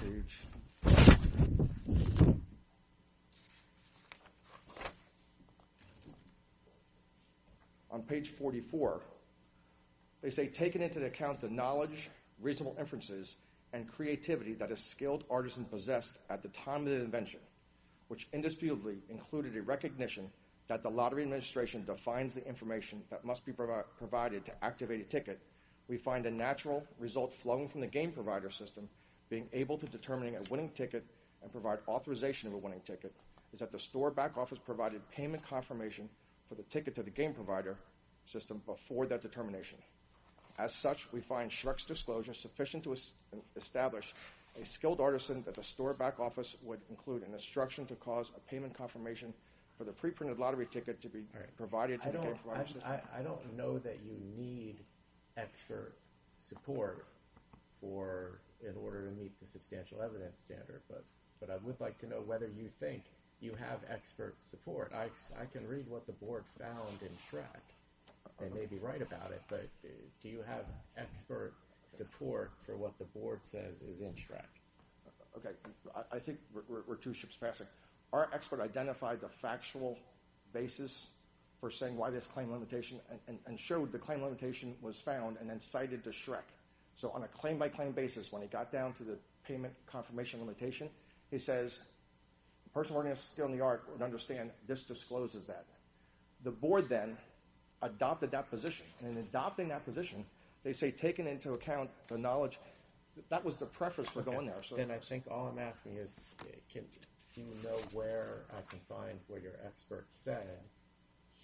page. 0.02 0.39
On 7.98 8.04
page 8.04 8.30
44, 8.38 9.02
they 10.22 10.30
say, 10.30 10.46
taking 10.46 10.84
into 10.84 11.04
account 11.04 11.42
the 11.42 11.50
knowledge, 11.50 12.12
reasonable 12.40 12.76
inferences, 12.80 13.34
and 13.74 13.92
creativity 13.92 14.54
that 14.54 14.72
a 14.72 14.78
skilled 14.78 15.24
artisan 15.32 15.66
possessed 15.66 16.12
at 16.30 16.44
the 16.44 16.50
time 16.50 16.82
of 16.82 16.90
the 16.90 17.02
invention, 17.02 17.40
which 18.08 18.28
indisputably 18.34 18.98
included 19.10 19.58
a 19.58 19.63
recognition 19.63 20.30
that 20.68 20.84
the 20.84 20.90
Lottery 20.92 21.24
Administration 21.24 21.86
defines 21.86 22.36
the 22.36 22.48
information 22.48 23.02
that 23.10 23.26
must 23.26 23.44
be 23.48 23.52
provi- 23.52 23.88
provided 23.98 24.46
to 24.46 24.52
activate 24.63 25.02
a 25.02 25.06
ticket, 25.06 25.40
we 25.88 25.98
find 25.98 26.28
a 26.28 26.32
natural 26.32 26.84
result 27.00 27.34
flowing 27.42 27.68
from 27.68 27.82
the 27.82 27.88
game 27.88 28.12
provider 28.12 28.52
system 28.52 28.88
being 29.30 29.48
able 29.54 29.78
to 29.78 29.86
determine 29.88 30.36
a 30.36 30.52
winning 30.52 30.70
ticket 30.76 31.04
and 31.42 31.52
provide 31.52 31.80
authorization 31.88 32.48
of 32.48 32.54
a 32.54 32.58
winning 32.58 32.82
ticket 32.86 33.13
is 33.54 33.60
that 33.60 33.72
the 33.72 33.80
store 33.80 34.12
back 34.12 34.38
office 34.38 34.60
provided 34.66 35.02
payment 35.12 35.48
confirmation 35.48 36.10
for 36.50 36.56
the 36.56 36.63
ticket 36.63 36.96
to 36.96 37.04
the 37.04 37.10
game 37.10 37.34
provider 37.34 37.78
system 38.26 38.62
before 38.66 39.06
that 39.06 39.22
determination. 39.22 39.78
As 40.60 40.74
such, 40.74 41.12
we 41.13 41.22
find 41.22 41.52
Shrek's 41.52 41.86
disclosure 41.86 42.34
sufficient 42.34 42.84
to 42.86 42.96
establish 43.56 44.13
a 44.60 44.66
skilled 44.66 45.00
artisan 45.00 45.44
that 45.44 45.56
the 45.56 45.63
store 45.63 45.94
back 45.94 46.20
office 46.20 46.58
would 46.63 46.80
include 46.90 47.24
an 47.24 47.34
instruction 47.34 47.86
to 47.86 47.96
cause 47.96 48.32
a 48.36 48.40
payment 48.50 48.74
confirmation 48.74 49.34
for 49.78 49.84
the 49.84 49.92
pre-printed 49.92 50.40
lottery 50.40 50.66
ticket 50.66 51.00
to 51.02 51.10
be 51.10 51.24
provided 51.56 52.02
to 52.02 52.10
the 52.10 52.18
game 52.18 52.36
provider 52.44 52.66
system. 52.66 52.82
I, 52.84 53.20
I 53.20 53.22
don't 53.22 53.56
know 53.56 53.78
that 53.80 54.00
you 54.04 54.18
need 54.36 54.78
expert 55.38 55.94
support 56.40 57.06
for, 57.80 58.40
in 58.62 58.76
order 58.84 59.10
to 59.10 59.12
meet 59.12 59.39
the 59.39 59.48
substantial 59.48 60.02
evidence 60.02 60.39
standard, 60.39 60.82
but, 60.89 61.04
I 61.50 61.58
would 61.63 61.80
like 61.80 61.98
to 62.00 62.08
know 62.08 62.22
whether 62.26 62.48
you 62.48 62.70
think 62.80 63.04
you 63.39 63.54
have 63.54 63.80
expert 63.89 64.36
support. 64.39 64.91
I, 64.93 65.06
I 65.39 65.46
can 65.46 65.67
read 65.67 65.88
what 65.88 66.08
the 66.08 66.13
board 66.13 66.43
found 66.60 67.02
in 67.02 67.10
Shrek. 67.30 67.62
They 68.39 68.50
may 68.50 68.65
be 68.65 68.78
right 68.80 69.02
about 69.02 69.32
it, 69.32 69.41
but 69.48 69.70
uh, 69.86 69.89
do 70.22 70.30
you 70.30 70.43
have 70.48 70.65
expert 70.98 71.54
support 71.89 72.52
for 72.65 72.76
what 72.76 72.98
the 72.98 73.06
board 73.06 73.39
says 73.43 73.82
is 73.82 74.02
in 74.02 74.13
Shrek? 74.13 74.50
Okay, 75.38 75.56
I, 76.12 76.20
think 76.20 76.39
we're, 76.67 76.96
two 76.96 77.13
ships 77.13 77.36
passing. 77.36 77.67
Our 78.12 78.28
expert 78.34 78.60
identified 78.60 79.22
the 79.22 79.30
factual 79.41 79.98
basis 80.52 81.06
for 81.62 81.70
saying 81.70 81.96
why 81.96 82.10
this 82.10 82.26
claim 82.26 82.52
limitation 82.52 83.00
and 83.28 83.60
showed 83.60 83.91
the 83.91 84.00
claim 84.00 84.24
limitation 84.24 84.76
was 84.82 84.96
found 84.98 85.38
and 85.39 85.50
then 85.50 85.60
cited 85.60 86.04
to 86.04 86.10
Shrek. 86.10 86.46
So 86.98 87.12
on 87.12 87.24
a 87.24 87.28
claim 87.28 87.58
by 87.58 87.70
claim 87.70 87.92
basis, 87.92 88.32
when 88.32 88.42
he 88.42 88.48
got 88.48 88.72
down 88.72 88.94
to 88.96 89.04
the 89.04 89.18
payment 89.48 89.74
confirmation 89.86 90.40
limitation, 90.40 90.90
he 91.32 91.38
says, 91.40 91.80
a 92.66 92.70
person 92.70 92.96
working 92.96 93.12
as 93.12 93.20
skill 93.20 93.46
in 93.46 93.52
the 93.52 93.64
art 93.64 93.84
would 93.92 94.02
understand 94.02 94.50
this 94.68 94.84
discloses 94.84 95.46
that. 95.46 95.66
The 96.44 96.52
board 96.52 96.90
then 96.90 97.18
adopted 97.82 98.32
that 98.32 98.50
position. 98.50 98.86
And 99.02 99.12
in 99.12 99.18
adopting 99.24 99.70
that 99.70 99.86
position, 99.86 100.26
they 100.64 100.74
say 100.74 100.92
taking 100.92 101.28
into 101.28 101.54
account 101.54 101.90
the 102.08 102.18
knowledge, 102.18 102.60
that 103.30 103.46
was 103.46 103.56
the 103.58 103.66
preface 103.66 104.10
for 104.10 104.22
going 104.22 104.48
there. 104.48 104.64
So 104.68 104.76
Then 104.76 104.92
I 104.92 104.98
think 104.98 105.26
all 105.30 105.48
I'm 105.48 105.60
asking 105.60 105.98
is, 105.98 106.16
do 106.74 107.42
you 107.42 107.46
know 107.64 107.78
where 107.94 108.46
I 108.50 108.62
can 108.70 108.80
find 108.90 109.20
where 109.28 109.40
your 109.40 109.54
expert 109.66 110.06
said, 110.08 110.48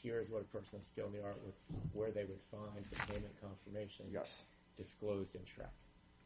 here's 0.01 0.29
what 0.29 0.41
a 0.41 0.57
person 0.57 0.79
of 0.79 0.85
skill 0.85 1.07
in 1.07 1.13
the 1.13 1.23
art 1.23 1.37
would, 1.45 1.53
where 1.93 2.11
they 2.11 2.25
would 2.25 2.41
find 2.51 2.83
the 2.89 2.95
payment 3.13 3.33
confirmation 3.39 4.05
Yes. 4.11 4.33
Disclosed 4.77 5.35
in 5.35 5.41
Shrek? 5.41 5.69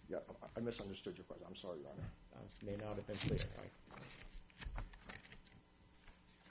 Yeah, 0.09 0.17
I 0.55 0.59
misunderstood 0.61 1.15
your 1.17 1.25
question. 1.25 1.45
I'm 1.49 1.55
sorry, 1.55 1.79
Your 1.81 1.89
Honor. 1.91 2.07
Uh, 2.35 2.65
may 2.65 2.77
not 2.83 2.95
have 2.95 3.07
been 3.07 3.17
clear. 3.17 3.39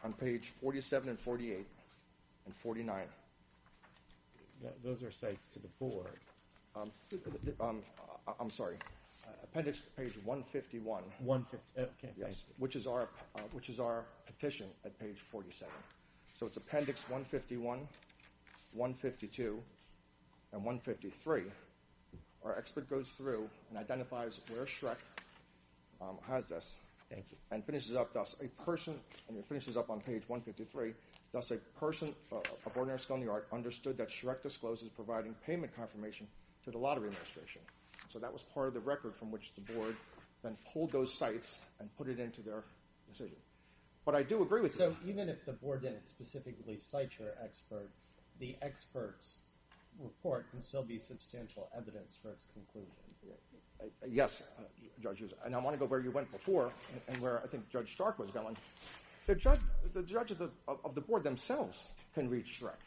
On 0.05 0.13
page 0.13 0.53
47 0.61 1.09
and 1.09 1.19
48 1.19 1.67
and 2.45 2.55
49, 2.63 3.07
th- 4.61 4.73
those 4.85 5.03
are 5.03 5.11
cites 5.11 5.49
to 5.55 5.59
the 5.59 5.69
board. 5.81 6.07
um, 6.77 6.93
um, 7.61 7.83
I- 8.29 8.35
I'm 8.39 8.51
sorry. 8.51 8.79
appendix 9.43 9.81
page 9.97 10.13
151. 10.25 11.03
150. 11.21 11.81
Okay, 11.81 12.15
Yes, 12.17 12.45
which 12.59 12.77
is 12.77 12.87
our, 12.87 13.09
uh, 13.35 13.41
which 13.53 13.69
is 13.71 13.81
our 13.81 14.05
petition 14.27 14.69
at 14.85 14.99
page 15.01 15.19
47. 15.31 15.73
So 16.35 16.47
it's 16.47 16.59
appendix 16.59 17.01
151, 17.09 17.89
152, 18.75 19.63
and 20.53 20.63
153. 20.65 21.51
Our 22.47 22.57
expert 22.57 22.89
goes 22.89 23.09
through 23.09 23.49
and 23.71 23.79
identifies 23.79 24.41
where 24.51 24.67
Shrek 24.67 24.97
um, 26.01 26.17
has 26.29 26.49
this. 26.49 26.77
Thank 27.11 27.27
you. 27.31 27.37
And 27.51 27.65
finishes 27.65 27.97
up, 27.97 28.13
thus, 28.13 28.37
a 28.41 28.47
person, 28.63 28.95
and 29.29 29.37
it 29.37 29.45
finishes 29.49 29.77
up 29.77 29.91
on 29.91 30.01
page 30.01 30.23
153, 30.29 30.93
thus 31.33 31.51
a 31.51 31.57
person 31.79 32.15
uh, 32.33 32.37
of 32.37 32.77
ordinary 32.77 33.01
skill 33.01 33.17
in 33.17 33.25
the 33.25 33.31
art 33.31 33.49
understood 33.53 33.99
that 33.99 34.11
Shrek 34.11 34.43
discloses 34.43 34.89
providing 34.91 35.35
payment 35.45 35.75
confirmation 35.75 36.27
to 36.65 36.71
the 36.71 36.79
Lottery 36.79 37.09
Administration. 37.09 37.63
So 38.13 38.21
that 38.21 38.33
was 38.33 38.43
part 38.55 38.69
of 38.69 38.75
the 38.75 38.81
record 38.81 39.15
from 39.17 39.31
which 39.33 39.53
the 39.55 39.73
board 39.73 39.97
then 40.43 40.57
pulled 40.73 40.93
those 40.93 41.13
sites 41.13 41.57
and 41.81 41.89
put 41.97 42.09
it 42.09 42.21
into 42.21 42.43
their 42.43 42.63
decision. 43.11 43.37
But 44.05 44.15
I 44.15 44.23
do 44.23 44.43
agree 44.43 44.61
with 44.61 44.75
you. 44.75 44.79
So 44.79 44.97
even 45.05 45.29
if 45.29 45.45
the 45.45 45.53
board 45.53 45.83
didn't 45.83 46.07
specifically 46.07 46.77
cite 46.77 47.11
your 47.19 47.31
expert, 47.43 47.91
the 48.39 48.57
expert's 48.63 49.39
report 50.01 50.51
can 50.51 50.61
still 50.61 50.83
be 50.83 50.99
substantial 50.99 51.69
evidence 51.77 52.17
for 52.21 52.31
its 52.31 52.47
conclusion. 52.53 52.93
Yes, 54.09 54.43
Judge 55.03 55.23
and 55.45 55.55
I 55.55 55.59
want 55.59 55.75
to 55.75 55.79
go 55.79 55.87
where 55.87 56.01
you 56.01 56.11
went 56.11 56.31
before 56.33 56.73
and- 57.09 57.19
where 57.19 57.43
I 57.43 57.47
think 57.47 57.69
Judge 57.71 57.93
Stark 57.93 58.19
was 58.19 58.31
going. 58.31 58.57
The 59.27 59.35
judge, 59.35 59.61
the 59.93 60.03
judge 60.03 60.31
of 60.31 60.39
the, 60.39 61.01
board 61.01 61.25
themselves 61.25 61.79
can 62.15 62.31
read 62.31 62.47
Shrek. 62.47 62.79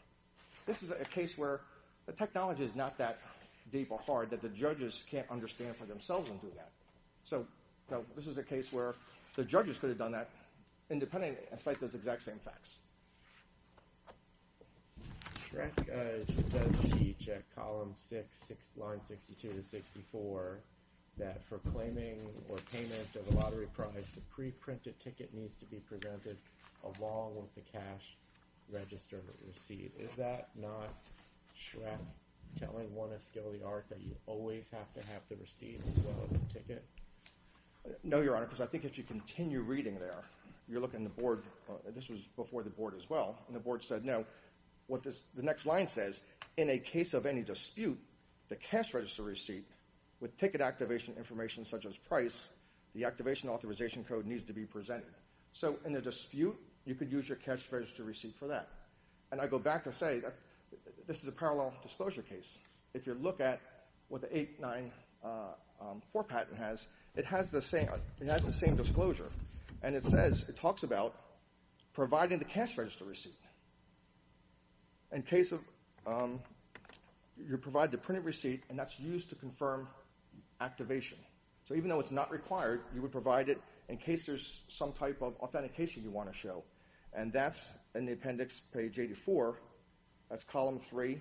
This 0.66 0.82
is 0.84 0.92
a 0.92 1.06
case 1.06 1.38
where 1.38 1.62
the 2.06 2.14
technology 2.14 2.64
is 2.64 2.76
not 2.76 2.98
that 2.98 3.20
deep 3.72 3.92
or 3.92 4.00
hard 4.00 4.30
that 4.32 4.42
the 4.42 4.50
judges 4.50 5.04
can't 5.12 5.30
understand 5.30 5.76
for 5.76 5.86
themselves 5.86 6.30
and 6.30 6.42
do 6.42 6.52
that. 6.56 6.72
So, 7.26 7.46
this 8.16 8.28
is 8.28 8.38
a 8.38 8.44
case 8.44 8.72
where 8.72 8.96
the 9.36 9.44
judges 9.44 9.78
could 9.78 9.90
have 9.90 9.98
done 10.00 10.14
that 10.14 10.30
independently 10.90 11.46
and 11.52 11.60
cite 11.60 11.80
those 11.80 11.94
exact 11.94 12.24
same 12.24 12.40
facts. 12.40 12.78
Shrek 15.50 15.72
uh, 15.90 16.24
does 16.58 16.92
teach 16.94 17.28
at 17.30 17.44
column 17.56 17.94
6, 17.96 18.38
six, 18.38 18.70
line 18.78 19.02
62 19.02 19.54
to 19.54 19.64
64, 19.64 20.60
that 21.18 21.44
for 21.44 21.58
claiming 21.74 22.18
or 22.48 22.58
payment 22.72 23.16
of 23.16 23.34
a 23.34 23.40
lottery 23.40 23.68
prize, 23.74 24.10
the 24.14 24.22
pre-printed 24.30 25.00
ticket 25.00 25.34
needs 25.34 25.56
to 25.58 25.66
be 25.66 25.78
presented 25.78 26.38
along 26.84 27.36
with 27.36 27.54
the 27.56 27.62
cash 27.62 28.16
register 28.72 29.22
receipt. 29.48 29.92
Is 30.00 30.12
that 30.14 30.50
not 30.56 30.94
Shrek 31.58 31.98
telling 32.60 32.94
one 32.94 33.12
of 33.12 33.22
skill 33.22 33.52
the 33.52 33.66
art 33.66 33.86
that 33.90 34.02
you 34.02 34.16
always 34.28 34.70
have 34.70 34.94
to 34.94 35.12
have 35.12 35.22
the 35.30 35.36
receipt 35.38 35.82
as 35.88 36.04
well 36.04 36.16
as 36.26 36.32
the 36.32 36.54
ticket? 36.54 36.86
No, 38.04 38.22
Your 38.22 38.36
Honor, 38.36 38.46
because 38.46 38.62
I 38.62 38.68
think 38.68 38.86
if 38.86 38.98
you 38.98 39.04
continue 39.04 39.62
reading 39.62 39.98
there, 40.00 40.24
you're 40.68 40.82
looking 40.82 41.04
at 41.04 41.16
the 41.16 41.22
board, 41.22 41.42
uh, 41.70 41.74
this 41.96 42.10
was 42.10 42.22
before 42.36 42.62
the 42.62 42.70
board 42.70 42.94
as 42.96 43.10
well, 43.10 43.38
and 43.48 43.56
the 43.56 43.60
board 43.60 43.84
said, 43.84 44.06
no, 44.06 44.24
what 44.90 45.04
the 45.04 45.14
next 45.42 45.66
line 45.66 45.88
says, 45.88 46.20
in 46.58 46.70
a 46.70 46.78
case 46.78 47.14
of 47.14 47.26
any 47.26 47.42
dispute, 47.42 48.00
the 48.50 48.56
cash 48.56 48.94
register 48.94 49.24
receipt 49.24 49.66
with 50.20 50.38
ticket 50.38 50.60
activation 50.60 51.14
information 51.18 51.66
such 51.66 51.86
as 51.86 51.96
price, 52.10 52.36
the 52.96 53.06
activation 53.06 53.50
authorization 53.50 54.04
code 54.04 54.26
needs 54.26 54.44
to 54.44 54.54
be 54.54 54.66
presented. 54.66 55.14
So 55.54 55.78
in 55.86 55.96
a 55.96 56.02
dispute, 56.02 56.58
you 56.86 56.96
could 56.96 57.12
use 57.12 57.28
your 57.28 57.38
cash 57.38 57.62
register 57.72 58.04
receipt 58.04 58.36
for 58.38 58.48
that. 58.48 58.68
And 59.32 59.40
I 59.40 59.48
go 59.48 59.60
back 59.60 59.84
to 59.84 59.94
say 59.94 60.20
that 60.20 60.36
this 61.08 61.22
is 61.22 61.28
a 61.28 61.32
parallel 61.32 61.74
disclosure 61.84 62.24
case. 62.24 62.58
If 62.94 63.06
you 63.06 63.14
look 63.14 63.40
at 63.40 63.62
what 64.10 64.22
the 64.22 64.36
894 64.36 64.92
uh, 65.24 65.92
um, 65.92 66.02
patent 66.28 66.58
has, 66.58 66.84
it 67.16 67.26
has 67.26 67.52
the 67.52 67.62
same 67.62 67.88
it 68.20 68.28
has 68.28 68.42
the 68.42 68.54
same 68.54 68.76
disclosure, 68.76 69.30
and 69.84 69.96
it 69.96 70.06
says 70.06 70.48
it 70.50 70.58
talks 70.58 70.84
about 70.84 71.16
providing 71.94 72.40
the 72.40 72.46
cash 72.46 72.78
register 72.78 73.06
receipt. 73.06 73.36
In 75.12 75.24
case 75.24 75.52
of 75.52 75.62
um, 76.06 76.40
you 77.38 77.58
provide 77.58 77.92
the 77.92 77.98
printed 77.98 78.26
receipt, 78.26 78.64
and 78.70 78.78
that's 78.78 79.00
used 79.00 79.30
to 79.30 79.36
confirm 79.36 79.88
activation. 80.62 81.18
So 81.68 81.76
even 81.76 81.90
though 81.90 82.00
it's 82.00 82.12
not 82.12 82.32
required, 82.32 82.82
you 82.94 83.02
would 83.02 83.12
provide 83.12 83.50
it 83.50 83.62
in 83.88 83.98
case 83.98 84.26
there's 84.26 84.62
some 84.68 84.92
type 84.94 85.22
of 85.22 85.36
authentication 85.40 86.04
you 86.04 86.12
want 86.12 86.32
to 86.32 86.38
show. 86.38 86.64
And 87.14 87.32
that's 87.34 87.60
in 87.96 88.06
the 88.06 88.14
appendix, 88.14 88.60
page 88.60 89.00
84. 89.00 89.58
That's 90.30 90.44
column 90.44 90.80
3. 90.80 91.20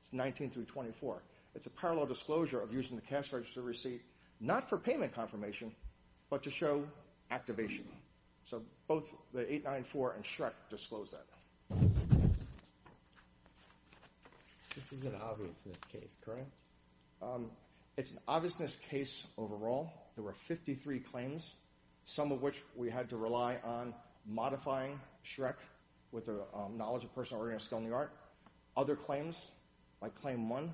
It's 0.00 0.12
19 0.12 0.50
through 0.50 0.64
24. 0.64 1.22
It's 1.54 1.66
a 1.66 1.70
parallel 1.70 2.06
disclosure 2.06 2.60
of 2.60 2.72
using 2.72 2.96
the 2.96 3.02
cash 3.02 3.32
register 3.32 3.60
receipt, 3.60 4.02
not 4.40 4.68
for 4.68 4.78
payment 4.78 5.14
confirmation, 5.14 5.72
but 6.30 6.42
to 6.44 6.50
show 6.50 6.84
activation. 7.30 7.84
So 8.46 8.62
both 8.88 9.04
the 9.34 9.40
894 9.40 10.14
and 10.14 10.24
Shrek 10.24 10.52
disclose 10.70 11.10
that. 11.10 11.26
This 14.90 15.00
is 15.00 15.06
an 15.06 15.20
obviousness 15.22 15.78
case, 15.84 16.16
correct? 16.24 16.52
Um, 17.22 17.52
it's 17.96 18.10
an 18.10 18.18
obviousness 18.26 18.76
case 18.90 19.24
overall. 19.38 19.88
There 20.16 20.24
were 20.24 20.32
53 20.32 20.98
claims, 20.98 21.54
some 22.04 22.32
of 22.32 22.42
which 22.42 22.62
we 22.74 22.90
had 22.90 23.08
to 23.10 23.16
rely 23.16 23.58
on 23.62 23.94
modifying 24.26 24.98
Shrek 25.24 25.54
with 26.10 26.26
the 26.26 26.42
um, 26.52 26.76
knowledge 26.76 27.04
of 27.04 27.14
personal 27.14 27.40
ordinary 27.40 27.60
skill 27.60 27.78
in 27.78 27.88
the 27.88 27.94
art. 27.94 28.12
Other 28.76 28.96
claims, 28.96 29.36
like 30.02 30.16
claim 30.16 30.48
one, 30.48 30.72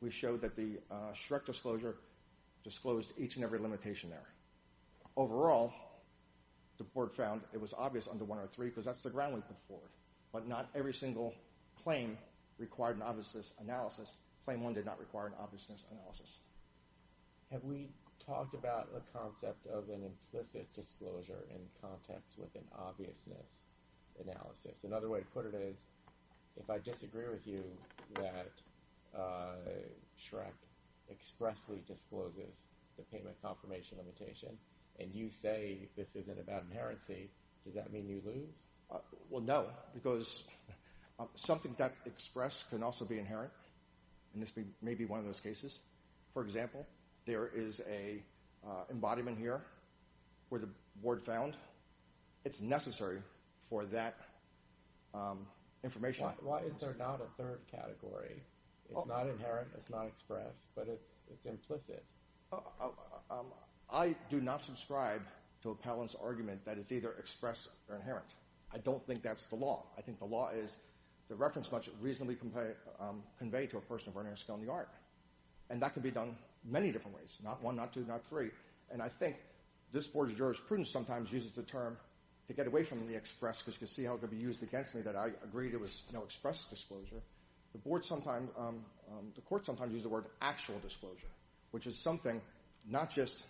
we 0.00 0.10
showed 0.10 0.40
that 0.40 0.56
the 0.56 0.78
uh, 0.90 1.12
Shrek 1.12 1.44
disclosure 1.44 1.96
disclosed 2.64 3.12
each 3.18 3.36
and 3.36 3.44
every 3.44 3.58
limitation 3.58 4.08
there. 4.08 4.28
Overall, 5.18 5.70
the 6.78 6.84
board 6.84 7.12
found 7.12 7.42
it 7.52 7.60
was 7.60 7.74
obvious 7.76 8.08
under 8.08 8.24
103 8.24 8.68
because 8.68 8.86
that's 8.86 9.02
the 9.02 9.10
ground 9.10 9.34
we 9.34 9.42
put 9.42 9.60
forward. 9.68 9.90
But 10.32 10.48
not 10.48 10.70
every 10.74 10.94
single 10.94 11.34
claim 11.82 12.16
required 12.60 12.96
an 12.96 13.02
obviousness 13.02 13.54
analysis. 13.60 14.12
Claim 14.44 14.62
one 14.62 14.74
did 14.74 14.84
not 14.84 15.00
require 15.00 15.26
an 15.26 15.32
obviousness 15.40 15.84
analysis. 15.90 16.38
Have 17.50 17.64
we 17.64 17.88
talked 18.24 18.54
about 18.54 18.92
the 18.92 19.00
concept 19.18 19.66
of 19.66 19.88
an 19.88 20.04
implicit 20.04 20.72
disclosure 20.74 21.46
in 21.50 21.60
context 21.80 22.38
with 22.38 22.54
an 22.54 22.64
obviousness 22.78 23.64
analysis? 24.24 24.84
Another 24.84 25.08
way 25.08 25.20
to 25.20 25.26
put 25.26 25.46
it 25.46 25.54
is, 25.54 25.84
if 26.56 26.70
I 26.70 26.78
disagree 26.78 27.28
with 27.28 27.46
you 27.46 27.64
that 28.14 28.52
uh, 29.16 29.54
Shrek 30.18 30.54
expressly 31.10 31.82
discloses 31.86 32.66
the 32.96 33.02
payment 33.04 33.36
confirmation 33.42 33.98
limitation, 33.98 34.50
and 35.00 35.14
you 35.14 35.30
say 35.30 35.88
this 35.96 36.14
isn't 36.14 36.38
about 36.38 36.64
inherency, 36.70 37.28
does 37.64 37.74
that 37.74 37.92
mean 37.92 38.08
you 38.08 38.20
lose? 38.24 38.64
Uh, 38.90 38.98
well, 39.28 39.42
no, 39.42 39.66
because 39.94 40.44
something 41.34 41.74
that 41.78 41.94
expressed 42.06 42.68
can 42.70 42.82
also 42.82 43.04
be 43.04 43.18
inherent, 43.18 43.50
and 44.34 44.42
this 44.42 44.52
may, 44.82 44.94
be 44.94 45.04
one 45.04 45.18
of 45.18 45.26
those 45.26 45.40
cases. 45.40 45.78
For 46.32 46.42
example, 46.42 46.86
there 47.26 47.50
is 47.54 47.80
a 47.90 48.22
uh, 48.66 48.84
embodiment 48.90 49.38
here 49.38 49.60
where 50.48 50.60
the 50.60 50.68
board 51.02 51.22
found 51.22 51.56
it's 52.44 52.60
necessary 52.60 53.18
for 53.68 53.84
that 53.86 54.14
um, 55.14 55.46
information. 55.84 56.26
Why, 56.42 56.60
is 56.60 56.76
there 56.76 56.94
not 56.98 57.20
a 57.20 57.42
third 57.42 57.60
category? 57.70 58.42
It's 58.90 59.02
Oh. 59.02 59.04
not 59.04 59.28
inherent, 59.28 59.68
it's 59.74 59.90
not 59.90 60.06
expressed, 60.06 60.68
but 60.74 60.88
it's 60.88 61.22
it's 61.30 61.46
implicit. 61.46 62.04
Uh, 62.52 62.56
uh, 62.80 62.88
um, 63.30 63.46
I 63.88 64.16
do 64.30 64.40
not 64.40 64.64
subscribe 64.64 65.22
to 65.62 65.70
Appellant's 65.70 66.16
argument 66.16 66.64
that 66.64 66.78
it's 66.78 66.90
either 66.90 67.12
expressed 67.18 67.68
or 67.88 67.96
inherent. 67.96 68.26
I 68.72 68.78
don't 68.78 69.04
think 69.06 69.22
that's 69.22 69.46
the 69.46 69.56
law. 69.56 69.84
I 69.98 70.00
think 70.00 70.18
the 70.18 70.24
law 70.26 70.50
is 70.50 70.76
the 71.30 71.36
reference 71.36 71.70
must 71.70 71.88
reasonably 72.02 72.34
convey, 72.34 72.72
um, 73.00 73.22
convey 73.38 73.66
to 73.68 73.78
a 73.78 73.80
person 73.80 74.08
of 74.08 74.16
ordinary 74.16 74.36
skill 74.36 74.56
in 74.56 74.66
the 74.66 74.70
art. 74.70 74.88
And 75.70 75.80
that 75.80 75.94
can 75.94 76.02
be 76.02 76.10
done 76.10 76.36
many 76.64 76.90
different 76.90 77.16
ways, 77.16 77.38
not 77.42 77.62
one, 77.62 77.76
not 77.76 77.94
two, 77.94 78.04
not 78.06 78.26
three. 78.28 78.50
And 78.90 79.00
I 79.00 79.08
think 79.08 79.36
this 79.92 80.08
board's 80.08 80.34
jurisprudence 80.34 80.90
sometimes 80.90 81.32
uses 81.32 81.52
the 81.52 81.62
term 81.62 81.96
to 82.48 82.52
get 82.52 82.66
away 82.66 82.82
from 82.82 83.06
the 83.06 83.14
express, 83.14 83.58
because 83.58 83.74
you 83.74 83.78
can 83.78 83.86
see 83.86 84.02
how 84.02 84.14
it 84.14 84.20
could 84.20 84.32
be 84.32 84.36
used 84.36 84.64
against 84.64 84.92
me 84.92 85.02
that 85.02 85.14
I 85.14 85.28
agreed 85.44 85.72
it 85.72 85.80
was 85.80 86.02
no 86.12 86.24
express 86.24 86.64
disclosure. 86.64 87.22
The 87.72 87.78
board 87.78 88.04
sometimes, 88.04 88.50
um, 88.58 88.84
um, 89.08 89.28
the 89.36 89.40
court 89.42 89.64
sometimes 89.64 89.94
use 89.94 90.02
the 90.02 90.08
word 90.08 90.24
actual 90.42 90.80
disclosure, 90.82 91.30
which 91.70 91.86
is 91.86 91.96
something 91.96 92.40
not 92.88 93.08
just 93.10 93.40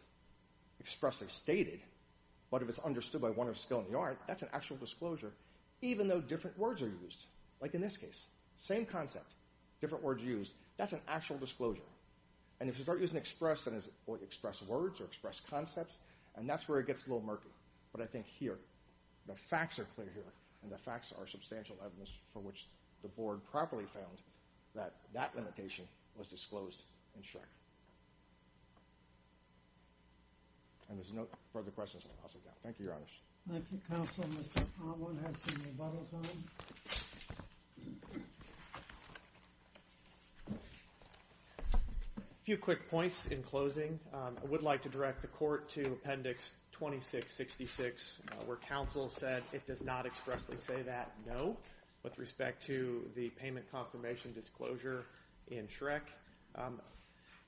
expressly 0.81 1.29
stated, 1.29 1.81
but 2.51 2.61
if 2.61 2.69
it's 2.69 2.81
understood 2.81 3.23
by 3.23 3.31
one 3.31 3.49
of 3.49 3.57
skill 3.57 3.81
in 3.81 3.91
the 3.91 3.99
art, 3.99 4.19
that's 4.27 4.43
an 4.43 4.49
actual 4.53 4.77
disclosure, 4.77 5.33
even 5.81 6.09
though 6.09 6.21
different 6.21 6.59
words 6.59 6.83
are 6.83 6.93
used. 7.03 7.25
Like 7.61 7.75
in 7.75 7.81
this 7.81 7.97
case, 7.97 8.23
same 8.63 8.87
concept, 8.87 9.33
different 9.81 10.05
words 10.05 10.25
used. 10.25 10.53
That's 10.77 10.93
an 10.93 11.01
actual 11.09 11.37
disclosure. 11.39 11.83
And 12.61 12.69
if 12.69 12.79
you 12.79 12.85
start 12.85 13.01
using 13.01 13.17
express, 13.17 13.65
then 13.65 13.75
it's 13.75 13.89
express 14.23 14.63
words 14.63 15.01
or 15.01 15.05
express 15.05 15.41
concepts, 15.51 15.95
and 16.37 16.49
that's 16.49 16.69
where 16.69 16.79
it 16.79 16.87
gets 16.87 17.07
a 17.07 17.11
little 17.11 17.25
murky. 17.25 17.49
But 17.93 18.03
I 18.03 18.07
think 18.07 18.27
here, 18.27 18.59
the 19.27 19.35
facts 19.35 19.79
are 19.79 19.85
clear 19.97 20.09
here, 20.15 20.33
and 20.63 20.71
the 20.71 20.79
facts 20.79 21.13
are 21.19 21.27
substantial 21.27 21.77
evidence 21.85 22.15
for 22.33 22.41
which 22.41 22.67
the 23.03 23.09
board 23.09 23.41
properly 23.51 23.85
found 23.85 24.19
that 24.75 24.95
that 25.15 25.35
limitation 25.35 25.87
was 26.17 26.29
disclosed 26.29 26.83
in 27.17 27.23
Shrek. 27.23 27.49
And 30.89 30.99
there's 30.99 31.13
no 31.13 31.27
further 31.53 31.71
questions, 31.71 32.05
I'll 32.23 32.29
sit 32.29 32.45
down. 32.45 32.55
Thank 32.63 32.79
you, 32.79 32.87
Your 32.87 32.95
Honors. 32.95 33.11
Thank 33.51 33.65
you, 33.73 33.79
counsel. 33.89 34.25
Mr. 34.25 34.65
Conlon 34.79 35.27
has 35.27 35.37
some 35.43 35.63
rebuttal 35.63 36.07
time. 36.11 37.10
A 42.19 42.43
few 42.43 42.57
quick 42.57 42.91
points 42.91 43.27
in 43.27 43.43
closing. 43.43 43.99
Um, 44.13 44.37
I 44.43 44.47
would 44.47 44.63
like 44.63 44.83
to 44.83 44.89
direct 44.89 45.23
the 45.23 45.29
court 45.29 45.69
to 45.71 45.83
Appendix 45.87 46.53
2666, 46.73 48.19
uh, 48.33 48.35
where 48.47 48.57
counsel 48.57 49.11
said 49.11 49.43
it 49.53 49.67
does 49.67 49.85
not 49.85 50.07
expressly 50.07 50.57
say 50.57 50.83
that, 50.83 51.13
no, 51.27 51.57
with 52.03 52.19
respect 52.19 52.65
to 52.67 53.09
the 53.15 53.29
payment 53.31 53.71
confirmation 53.71 54.33
disclosure 54.33 55.05
in 55.49 55.67
Shrek. 55.67 56.01
Um, 56.55 56.81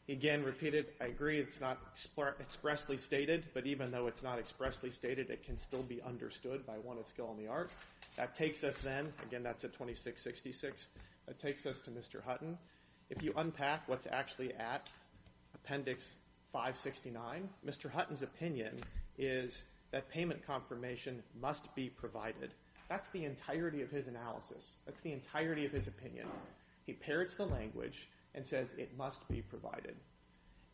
again 0.08 0.44
repeated, 0.44 0.88
I 1.00 1.06
agree 1.06 1.38
it's 1.38 1.60
not 1.60 1.78
expressly 2.40 2.98
stated, 2.98 3.44
but 3.54 3.66
even 3.66 3.90
though 3.90 4.06
it's 4.06 4.22
not 4.22 4.38
expressly 4.38 4.90
stated, 4.90 5.30
it 5.30 5.44
can 5.44 5.56
still 5.56 5.82
be 5.82 6.02
understood 6.02 6.66
by 6.66 6.74
one 6.74 6.98
of 6.98 7.06
skill 7.06 7.34
in 7.36 7.42
the 7.42 7.50
art. 7.50 7.70
That 8.16 8.34
takes 8.34 8.62
us 8.62 8.78
then, 8.80 9.12
again, 9.22 9.42
that's 9.42 9.64
at 9.64 9.72
2666, 9.72 10.88
that 11.26 11.40
takes 11.40 11.66
us 11.66 11.80
to 11.80 11.90
Mr. 11.90 12.22
Hutton. 12.22 12.58
If 13.10 13.22
you 13.22 13.32
unpack 13.36 13.88
what's 13.88 14.06
actually 14.06 14.52
at 14.54 14.88
Appendix 15.54 16.14
569, 16.52 17.48
Mr. 17.66 17.90
Hutton's 17.90 18.22
opinion 18.22 18.82
is 19.16 19.62
that 19.92 20.10
payment 20.10 20.46
confirmation 20.46 21.22
must 21.40 21.74
be 21.74 21.88
provided. 21.88 22.52
That's 22.88 23.08
the 23.10 23.24
entirety 23.24 23.82
of 23.82 23.90
his 23.90 24.08
analysis. 24.08 24.74
That's 24.84 25.00
the 25.00 25.12
entirety 25.12 25.64
of 25.64 25.72
his 25.72 25.86
opinion. 25.86 26.26
He 26.84 26.92
parrots 26.92 27.36
the 27.36 27.46
language 27.46 28.08
and 28.34 28.46
says 28.46 28.74
it 28.76 28.96
must 28.96 29.26
be 29.28 29.42
provided. 29.42 29.96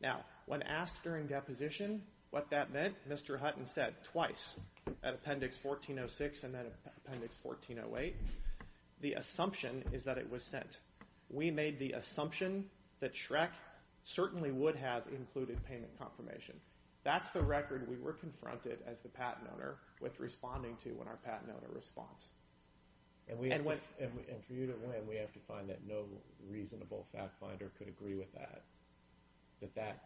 Now, 0.01 0.25
when 0.47 0.63
asked 0.63 1.03
during 1.03 1.27
deposition 1.27 2.03
what 2.31 2.51
that 2.51 2.73
meant, 2.73 2.95
Mr. 3.09 3.39
Hutton 3.39 3.67
said 3.67 3.95
twice 4.13 4.55
at 5.03 5.15
Appendix 5.15 5.59
1406 5.63 6.45
and 6.45 6.55
then 6.55 6.67
Appendix 7.07 7.37
1408, 7.43 8.15
the 9.01 9.15
assumption 9.15 9.85
is 9.93 10.05
that 10.05 10.19
it 10.19 10.31
was 10.31 10.43
sent. 10.43 10.79
We 11.31 11.51
made 11.51 11.79
the 11.79 11.93
assumption 11.93 12.67
that 13.01 13.15
Shrek 13.15 13.51
certainly 14.05 14.51
would 14.51 14.77
have 14.77 15.03
included 15.15 15.65
payment 15.65 15.97
confirmation. 15.99 16.57
That's 17.05 17.31
the 17.31 17.43
record 17.43 17.89
we 17.89 17.97
were 17.97 18.13
confronted 18.13 18.79
as 18.87 19.01
the 19.01 19.09
patent 19.09 19.49
owner 19.55 19.77
with 20.01 20.19
responding 20.21 20.77
to 20.85 20.91
when 20.91 21.09
our 21.09 21.19
patent 21.25 21.51
owner 21.51 21.73
responds. 21.75 22.25
And, 23.29 23.39
we 23.39 23.47
And 23.51 23.59
have 23.59 23.65
when- 23.67 23.79
to, 23.79 24.05
and, 24.05 24.15
we, 24.15 24.23
and 24.33 24.45
for 24.45 24.53
you 24.55 24.67
to 24.67 24.73
win, 24.87 25.07
we 25.07 25.17
have 25.17 25.33
to 25.33 25.39
find 25.41 25.69
that 25.69 25.87
no 25.87 26.05
reasonable 26.49 27.07
fact 27.13 27.39
finder 27.41 27.71
could 27.79 27.89
agree 27.89 28.15
with 28.15 28.33
that. 28.33 28.63
That 29.61 29.75
that 29.75 30.03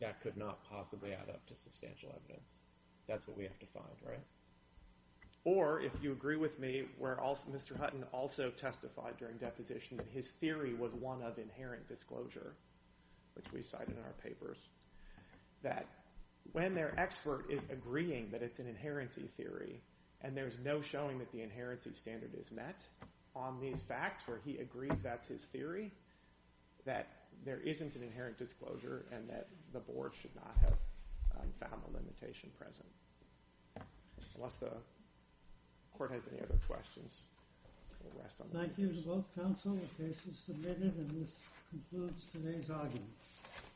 that 0.00 0.20
could 0.20 0.36
not 0.36 0.58
possibly 0.68 1.12
add 1.12 1.28
up 1.28 1.46
to 1.46 1.54
substantial 1.54 2.10
evidence. 2.10 2.50
That's 3.06 3.26
what 3.28 3.36
we 3.36 3.44
have 3.44 3.58
to 3.58 3.66
find, 3.66 3.94
right? 4.06 4.22
Or 5.44 5.80
if 5.80 5.92
you 6.02 6.12
agree 6.12 6.36
with 6.36 6.58
me, 6.58 6.84
where 6.98 7.20
also 7.20 7.44
Mr. 7.50 7.78
Hutton 7.78 8.04
also 8.12 8.50
testified 8.50 9.18
during 9.18 9.36
deposition 9.36 9.98
that 9.98 10.08
his 10.10 10.28
theory 10.28 10.74
was 10.74 10.94
one 10.94 11.22
of 11.22 11.38
inherent 11.38 11.86
disclosure, 11.86 12.54
which 13.34 13.52
we 13.52 13.62
cited 13.62 13.90
in 13.90 14.02
our 14.02 14.14
papers, 14.22 14.56
that 15.62 15.86
when 16.52 16.74
their 16.74 16.98
expert 16.98 17.44
is 17.50 17.62
agreeing 17.70 18.30
that 18.30 18.42
it's 18.42 18.58
an 18.58 18.66
inherency 18.66 19.28
theory 19.36 19.80
and 20.22 20.36
there's 20.36 20.54
no 20.64 20.80
showing 20.80 21.18
that 21.18 21.30
the 21.32 21.38
inherency 21.38 21.94
standard 21.94 22.30
is 22.38 22.50
met 22.50 22.80
on 23.36 23.60
these 23.60 23.78
facts 23.88 24.22
where 24.26 24.40
he 24.44 24.58
agrees 24.58 24.98
that's 25.02 25.26
his 25.26 25.42
theory, 25.44 25.90
that 26.86 27.08
there 27.44 27.60
isn't 27.60 27.94
an 27.94 28.02
inherent 28.02 28.38
disclosure 28.38 29.06
and 29.12 29.28
that 29.28 29.48
the 29.72 29.80
board 29.80 30.12
should 30.14 30.34
not 30.34 30.54
have 30.60 30.74
um, 31.40 31.48
found 31.60 31.82
the 31.86 31.96
limitation 31.96 32.50
present. 32.58 32.86
Unless 34.36 34.56
the 34.56 34.70
court 35.96 36.10
has 36.10 36.28
any 36.32 36.40
other 36.42 36.58
questions, 36.66 37.28
we'll 38.02 38.22
rest 38.22 38.36
on 38.40 38.48
the 38.52 38.58
Thank 38.58 38.78
you 38.78 38.88
to 38.88 39.08
both 39.08 39.24
counsel. 39.36 39.78
The 39.98 40.04
case 40.04 40.18
is 40.30 40.38
submitted, 40.38 40.94
and 40.96 41.10
this 41.22 41.38
concludes 41.70 42.24
today's 42.32 42.70
arguments. 42.70 43.33